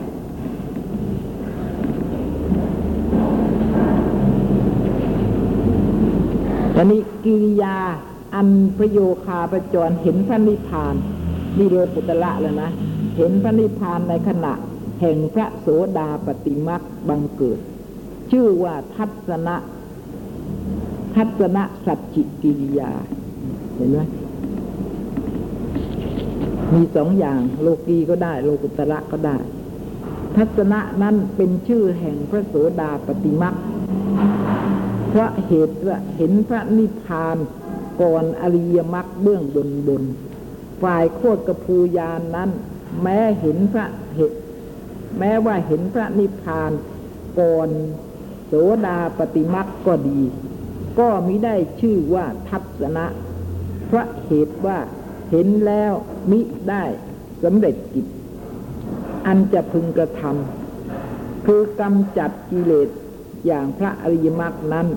[6.81, 7.77] อนนี้กิริยา
[8.35, 10.95] อันพระโยคาประจรเห็นพระนิพพาน
[11.59, 12.71] นี่โลกุตละแล้วนะ
[13.17, 14.53] เห็นพระนิพพานในขณะ
[15.01, 15.67] แห่งพระโส
[15.99, 17.59] ดาปฏิมักบังเกิด
[18.31, 19.57] ชื่อว่าทัศนะ
[21.17, 22.91] ทัศนะสัจจิกิริยา
[23.75, 23.99] เห็นไหม
[26.75, 29.37] มีสองอย่างโลกีก็ได้ โลกุตระก็ได้
[30.37, 33.55] ทัศนะนั้นเป็นชื่อแห่งพระโสดาปฏิมัก
[35.11, 37.37] เพราะเหตุว่าเห็นพระนิพพาน
[38.03, 40.03] ก่อนอริยมรรคเบื้องบนบน
[40.83, 42.51] ฝ่ายโคตรกภูยานนั้น
[43.03, 44.39] แม้เห็นพระเหตุ
[45.19, 46.73] แม้ว่าเห็นพระนิพพาน
[47.41, 47.69] ก่อน
[48.47, 48.53] โส
[48.87, 50.21] ดาปฏิมักก็ดี
[50.99, 53.07] ก็มิได้ชื่อว่าทัศนะ
[53.87, 54.79] เพราะเหตุว่า
[55.31, 55.93] เห็นแล้ว
[56.31, 56.41] มิ
[56.71, 56.85] ได้
[57.43, 58.07] สำเร็จกิจ
[59.27, 62.89] อันจะพึงกระทำคือกำจัดกิเลส
[63.47, 64.89] อย่างพระอริยมรรคนั้น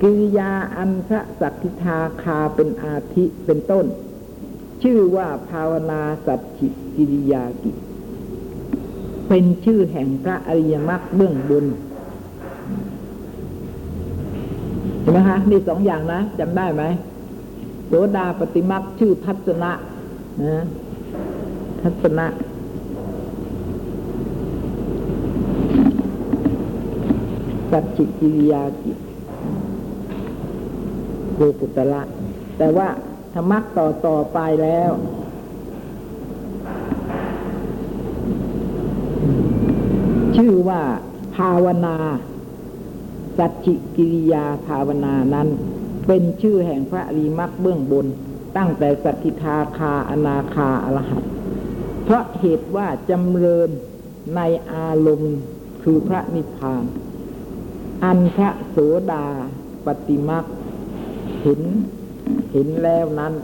[0.00, 3.86] กิริยาอันพระสักทิทาคาเป็นอาทิเป็นต้น
[4.82, 7.70] ชื่อว่าภาวนาสัจจิกิริยากิ
[9.28, 11.66] เป็นชื่อแห่งพระอริยมรรคเบื้องบน
[15.00, 16.84] เห็นไหมคะนี่สองอย่างนะจำได้ไหม
[17.86, 19.72] โสดาปฏิมักชื่อทัศนะ
[20.42, 20.64] นะ
[21.82, 22.26] ทัศนะ
[27.78, 28.98] สัจจิกิริยากิจ
[31.36, 32.02] โลกุตละ
[32.58, 32.88] แต่ว่า
[33.34, 34.92] ธรรมะต่อต่อไปแล้ว
[40.36, 40.82] ชื่อว่า
[41.36, 41.96] ภาวนา
[43.38, 45.48] สัจจิกิริยาภาวนานั้น
[46.06, 48.06] เป็นชื่อแห่งพระอริมักเบื้องบน
[48.56, 51.24] ตั้งแต่สัจจิทาคาอนาคาอรหัต
[52.04, 53.70] เพราะเหตุว่าจำเริญ
[54.36, 54.40] ใน
[54.72, 55.36] อารมณ์
[55.82, 56.84] คือพระนิพพาน
[58.04, 58.76] อันพระโส
[59.12, 59.26] ดา
[59.86, 60.44] ปฏิมัก
[61.42, 61.60] เห็น
[62.52, 63.34] เห็นแล้วนั้น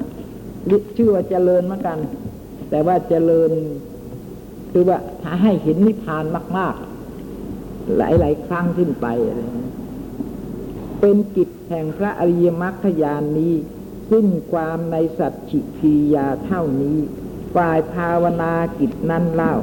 [0.97, 1.99] ชื่อว่าเจริญเหมือนกัน
[2.71, 3.51] แต่ว่าเจริญ
[4.71, 6.25] คือว่าถ้าให้เห็นนิพพาน
[6.59, 6.75] มาก
[7.37, 9.41] ๆ หลาย ๆ ครั้งขึ้นไปอะไร
[11.01, 13.55] เป็นกิจแห่งพระอริยมรรคยานนี้
[14.11, 16.99] ซึ่งความในสัจฉิกิยาเท่านี้
[17.57, 19.55] ฝ่ายภาวนากิจนั้นเล่า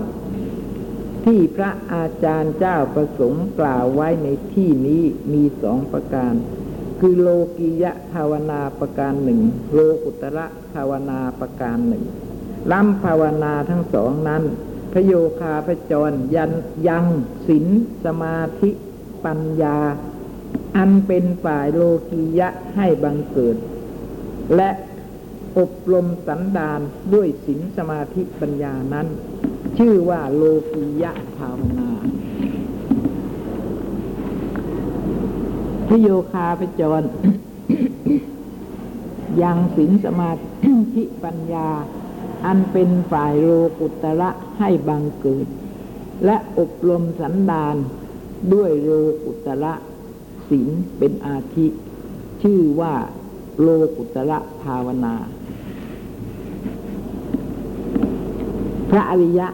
[1.25, 5.03] ที่พระอาจารย์เจ้าประสงค์กล่าวไว้ในที่นี้
[5.33, 6.33] มีสองประการ
[6.99, 9.41] คือโลกิยะภาวนาประการหนึ่ง
[9.73, 12.03] โลกุตระภาวนาประการหนึ่ง
[12.71, 14.43] ล้ำภาวนาทั้งสองนั้น
[14.91, 16.51] พระโยคาพระจรยัน
[16.87, 17.05] ยัง
[17.47, 17.65] ศีล
[18.05, 18.69] สมาธิ
[19.25, 19.77] ปัญญา
[20.77, 23.57] อันเป็นฝ่ายโลกียะให้บังเกิด
[24.55, 24.69] และ
[25.57, 26.79] ออบรมสันดาน
[27.13, 29.07] ด้วยศีลสมาธิปัญญานั้น
[29.77, 30.43] ชื่อว่าโล
[30.73, 31.89] กียะภาวนา
[35.87, 37.03] พโยคาพจร
[39.41, 40.31] ยังศีลสมา
[40.95, 41.69] ธิปัญญา
[42.45, 45.47] อันเป็นฝ่ายโลกุตระให้บังเกิด
[46.25, 47.75] และอบรมสันดาน
[48.53, 48.91] ด้วยโล
[49.23, 49.73] กุตระ
[50.49, 51.67] ศีลเป็นอาทิ
[52.41, 52.93] ชื่อว่า
[53.61, 53.67] โล
[53.97, 55.15] กุตระภาวนา
[58.89, 59.47] พระอริยะ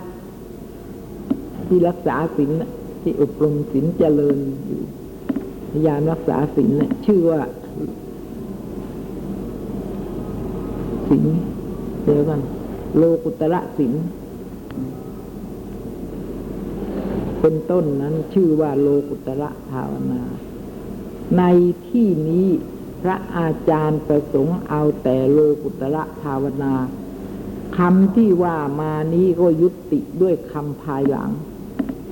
[1.67, 2.71] ที่รักษาศีลน่ะ
[3.01, 4.81] ที่อบรมศีลเจริญอยู่
[5.71, 7.41] พยายามรักษาศีลเนี่ยชื่อว่า
[11.09, 11.25] ศีล
[12.03, 12.41] เดี๋ยวกัน
[12.97, 13.93] โลกุตระศีล
[17.41, 20.23] เป็นต้นนั้นชื่อว่าโลกุตระภาวนา
[21.37, 21.43] ใน
[21.87, 22.47] ที่นี้
[23.01, 26.73] พระอาจารย์ประสงค์เอาแต่โลกุตระภาวนา
[27.77, 31.31] คำที่ว่ามานี้ก็ยุติด้วยคำภายหลัง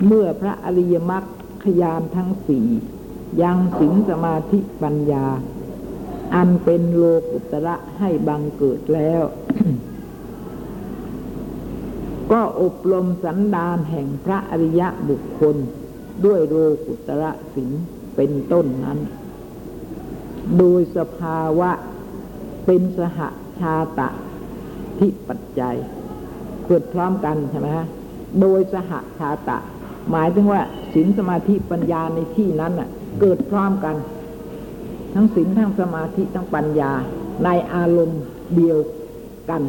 [0.05, 1.23] เมื่อพระอริยมรรค
[1.63, 2.67] ขยานทั้งสี่
[3.41, 5.25] ยังสิงสมาธิปัญญา
[6.35, 9.23] อันเป็นโลกุตระให้บังเกิดแล้ว
[12.31, 15.55] ก็อบรมสันดานแห่งพระอริยะบุคคล
[16.25, 17.69] ด้วยโลกุตระสิง
[18.15, 18.99] เป็นต้นนั้น
[20.57, 21.71] โดยสภาวะ
[22.65, 23.19] เป็นสห
[23.59, 24.09] ชาตะ
[25.03, 25.75] ที่ปัจจัย
[26.67, 27.87] เกิดพร้อมกันใช่ไหมฮะ
[28.41, 29.57] โดยสหชาตะ
[30.11, 30.61] หมายถึงว่า
[30.93, 32.89] ศีลสมาธิปัญญาในที่นั้นน่ะ
[33.21, 33.95] เกิดพร้อมกัน
[35.13, 36.91] ทั้งศีลทั้งสมาธิทั้งปัญญา
[37.45, 38.21] ในอารมณ์
[38.55, 38.77] เดียว
[39.49, 39.61] กัน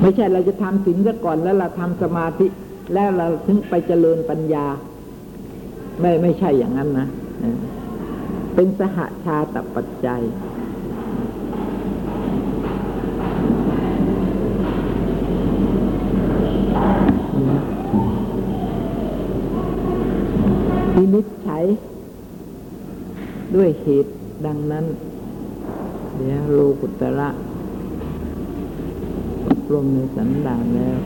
[0.00, 2.46] ไม่ใช่เราจะทำศีลซะก่อนแล้วเราทำสมาธิ
[2.94, 4.66] แล้วเราถึงไปเจริญปัญญา
[6.00, 7.08] ไม่ไม่ใช่อย่างนั้นนะ
[7.40, 7.58] เออ
[8.54, 10.22] เป็นสหชาตปัจจัย
[20.94, 21.64] พินิจฉัย
[23.58, 24.12] ด้วยเหตุ
[24.46, 24.84] ดังนั้น
[26.16, 27.28] เดี๋ยวโลกุตระ
[29.48, 30.98] อบรมในสันดานแล้ว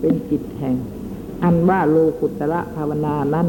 [0.00, 0.76] เป็นจิตแห่ง
[1.42, 3.48] อันว่าโลกุตระภาวนานั้น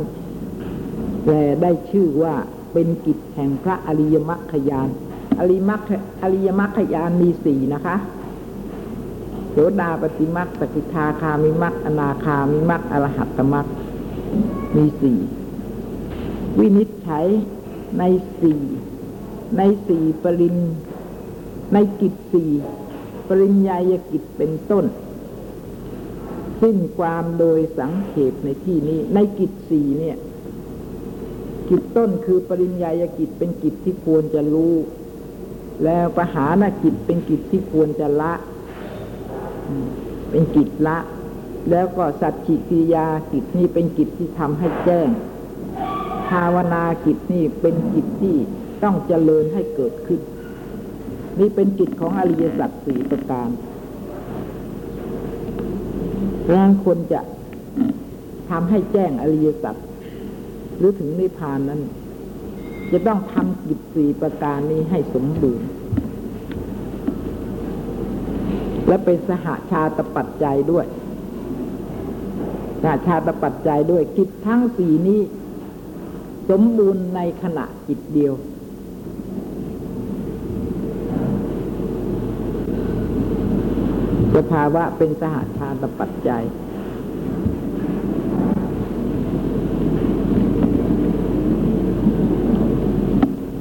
[1.28, 2.36] แลได้ชื่อว่า
[2.74, 4.89] เป็นกิจแห่งพระอริยมรรคยาน
[5.39, 5.89] อริมัค
[6.22, 7.95] อริยมรรคยานมีสี่นะคะ
[9.51, 13.65] โสดาปฏิมัคสกิทาคามิมัคอนาคามิมัคอรหัตตมัค
[14.76, 15.20] มีสี่
[16.59, 17.28] วินิจฉัย
[17.99, 18.03] ใน
[18.41, 18.61] สี่
[19.57, 20.57] ในสี่ปริน
[21.73, 22.51] ในกิจสี่
[23.27, 24.85] ปริญญาญกิจเป็นต้น
[26.61, 30.17] สิ้นความโดยสังเขปในที่นี้ ในกิจสี่เนี่ย
[31.69, 34.73] กิจต้นคือปริญญาญกิจเป็นกิจที่ควรจะรู้
[35.83, 38.33] แล้วปหานกิจเป็นกิจที่ควรจะละ
[40.29, 40.97] เป็นกิจละ
[41.71, 45.07] แล้วก็สัจจิกิริยากิจนี้เป็นกิจที่ทำให้แจ้ง
[46.30, 48.36] ภาวนากิจนี่เป็นกิจที่
[48.84, 50.21] ต้องเจริญให้เกิดขึ้น
[51.39, 53.49] นี่เป็นกิจของอริยสัจสี่ประการ
[56.41, 57.21] เพราะฉะนั้นคนจะ
[58.49, 59.75] ทำให้แจ้งอริยสัจ
[60.78, 61.82] หรือถึงนิพพานนั้น
[62.91, 65.67] จะต้องทำกิจสี่ประการนี้ให้สมบูรณ์
[68.88, 70.86] และเป็นสหาชาตปัจจัยด้วย
[72.82, 75.21] สหาชาตปัจจัยด้วยกิจทั้งสี่นี้
[76.49, 78.33] สมบูรณ์ในขณะจิตเดียว
[84.35, 86.43] สภาวะเป็นสหาชาตปัจจัย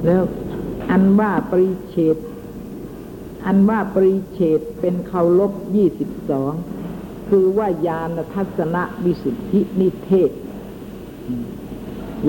[0.06, 0.22] แล้ว
[0.90, 2.16] อันว่าปริเฉด
[3.46, 6.52] อันว่าปริเฉดเป็นเคารพยี่สิบสอง
[7.28, 10.30] คือว่าญาณทัศนวิสุทธินิเทศ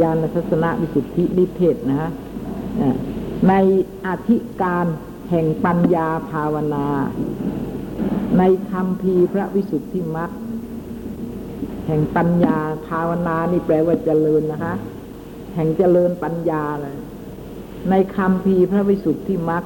[0.02, 2.12] ญาณทัศนวิสุทธินิเทศนะฮะ
[3.50, 3.54] ใน
[4.08, 4.86] อธิการ
[5.30, 6.86] แห่งปัญญาภาวนา
[8.38, 10.32] ในคำพีพระวิสุทธิมรรค
[11.88, 12.58] แห่งปัญญา
[12.88, 14.74] ภาวนานี่แปลว่าเจริญนะคะ
[15.56, 16.96] แห่งเจริญปัญญาเลย
[17.90, 19.64] ในคำพีพระวิสุทธิมรรค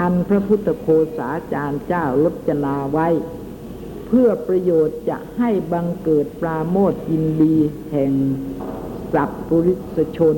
[0.00, 3.08] อันพระพุทธโฆษาจารย์เจ้ารจนาไว้
[4.06, 7.56] เพื่อประโยชน์จะให้บังเกิดปราโมทยินดี
[7.92, 8.12] แห่ง
[9.16, 10.36] สัพปุริสชน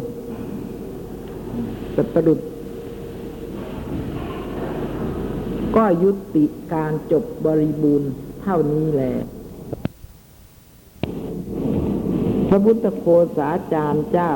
[1.97, 2.41] สัตรุษ
[5.76, 8.11] ก็ยุติการจบบริบูรณ์
[8.43, 9.14] เท่านี้แหละ
[12.49, 13.07] พระพุทธโฆ
[13.37, 14.33] ษาจารย์เจ้า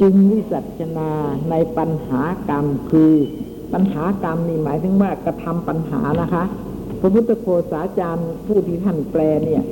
[0.00, 1.10] จึงวิสัชนา
[1.50, 3.14] ในปัญหากรรมคือ
[3.72, 6.44] ปัญหากรรมนี่หมายถึงว่ากระทำปัญหานะคะ
[7.00, 9.62] พระพุทธโฆษาจารย์ผู้ที่ท่านแปลเนี่ย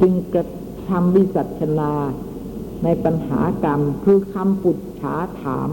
[0.00, 0.44] จึงกระ
[0.88, 1.92] ทำวิสัชนา
[2.84, 5.70] ในปัญหากรรมคือคำปุจฉาถาม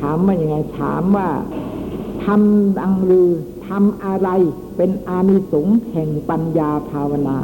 [0.00, 1.28] ถามว่ายังไงถามว่า
[2.24, 3.30] ทำดังหรือ
[3.68, 4.28] ทำอะไร
[4.76, 7.38] เป็นอานิสงส์แห่งปัญญาภาวนา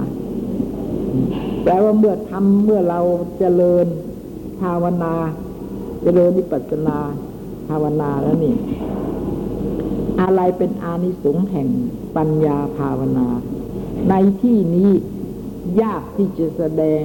[1.63, 3.01] แปลว่าเมื่อทำเมื่อเรา
[3.39, 3.87] เจริญ
[4.61, 5.15] ภาวนา
[6.03, 6.99] เจริญวิปัสสนา
[7.69, 8.55] ภาวนาแล้วนี่
[10.21, 11.69] อะไรเป็นอานิสงส์แห่ง
[12.17, 13.27] ปัญญาภาวนา
[14.11, 14.91] ในที่นี้
[15.83, 17.05] ยากที่จะแสดง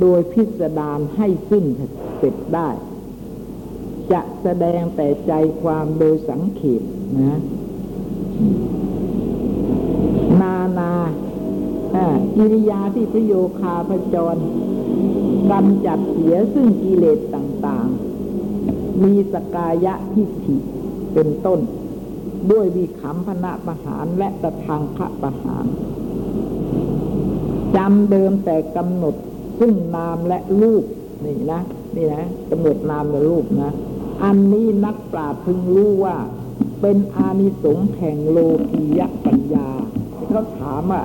[0.00, 1.64] โดยพิสดารให้สิ้น
[2.18, 2.68] เสร็จได้
[4.12, 5.32] จะแสดงแต่ใจ
[5.62, 6.82] ความโดยสังเขป
[7.18, 7.40] นะ
[10.40, 10.92] นานา
[11.94, 14.36] อ่ากิริยาที่ประโยคาพจร
[15.50, 20.56] กำจัดเสียซึ่งกิเลสต่างๆ มีสกายะทิฏฐิ
[21.14, 21.60] เป็นต้น
[22.50, 25.64] ด้วยวิขำพนะประหารและตะทางคะประหาร
[27.76, 29.14] จำเดิมแต่กำหนด
[29.60, 30.84] ซึ่งนามและรูป
[31.24, 31.60] นี่นะ
[31.96, 33.72] นี่นะกำหนดนามและรูปนะ
[34.24, 36.16] อันนี้นักปราชญ์พึงรู้ว่า
[36.80, 38.38] เป็นอานิสงส์แห่งโล
[38.70, 39.68] กียปัญญา
[40.30, 41.04] เขาถามอะ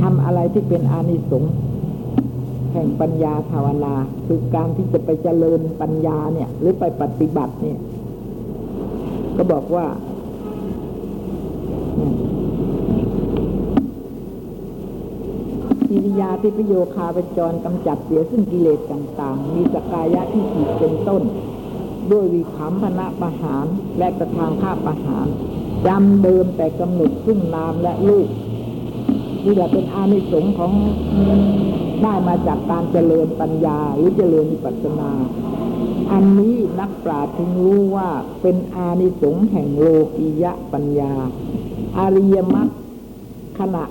[0.00, 1.52] ทำอะไรที่เป็นอานิสงส์
[2.72, 3.94] แห่งปัญญาภาวนา
[4.26, 7.78] คือการที่จะไปเจริญปัญญาเนี่ย หรือไปปฏิบัติเนี่ย
[9.36, 9.86] ก็บอกว่า
[15.88, 21.22] กิริยาที่ประโยคาปจรกำจัดเสียซึ่งกิเลสต่างๆ มีสกายะที่ผิดเป็นต้น
[22.10, 23.66] ด้วยวิขำพนะประหาร
[23.98, 25.26] และกระทางข้าประหาร
[25.86, 28.28] จำเดิมแต่กำหนดซึ่งนามและรูป
[29.44, 30.72] นี่แหละเป็นอานิสงส์ของ
[32.02, 35.10] ได้มาจากการเจริญปัญญาหรือเจริญวิปัสสนา
[36.12, 38.08] อันนี้นักปราชญ์ถึงรู้ว่า
[38.42, 41.12] เป็นอานิสงส์แห่งโลกียะปัญญา
[41.96, 42.68] อาริยมรรค
[43.58, 43.84] ขณะ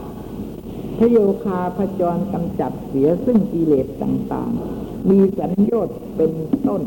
[1.00, 6.34] พโยคาพจรกำจัดเสียซึ่งกิเลสต่างๆ มีสัญญ์เป็น
[6.68, 6.82] ต้น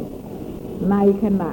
[0.90, 1.50] ในขณะ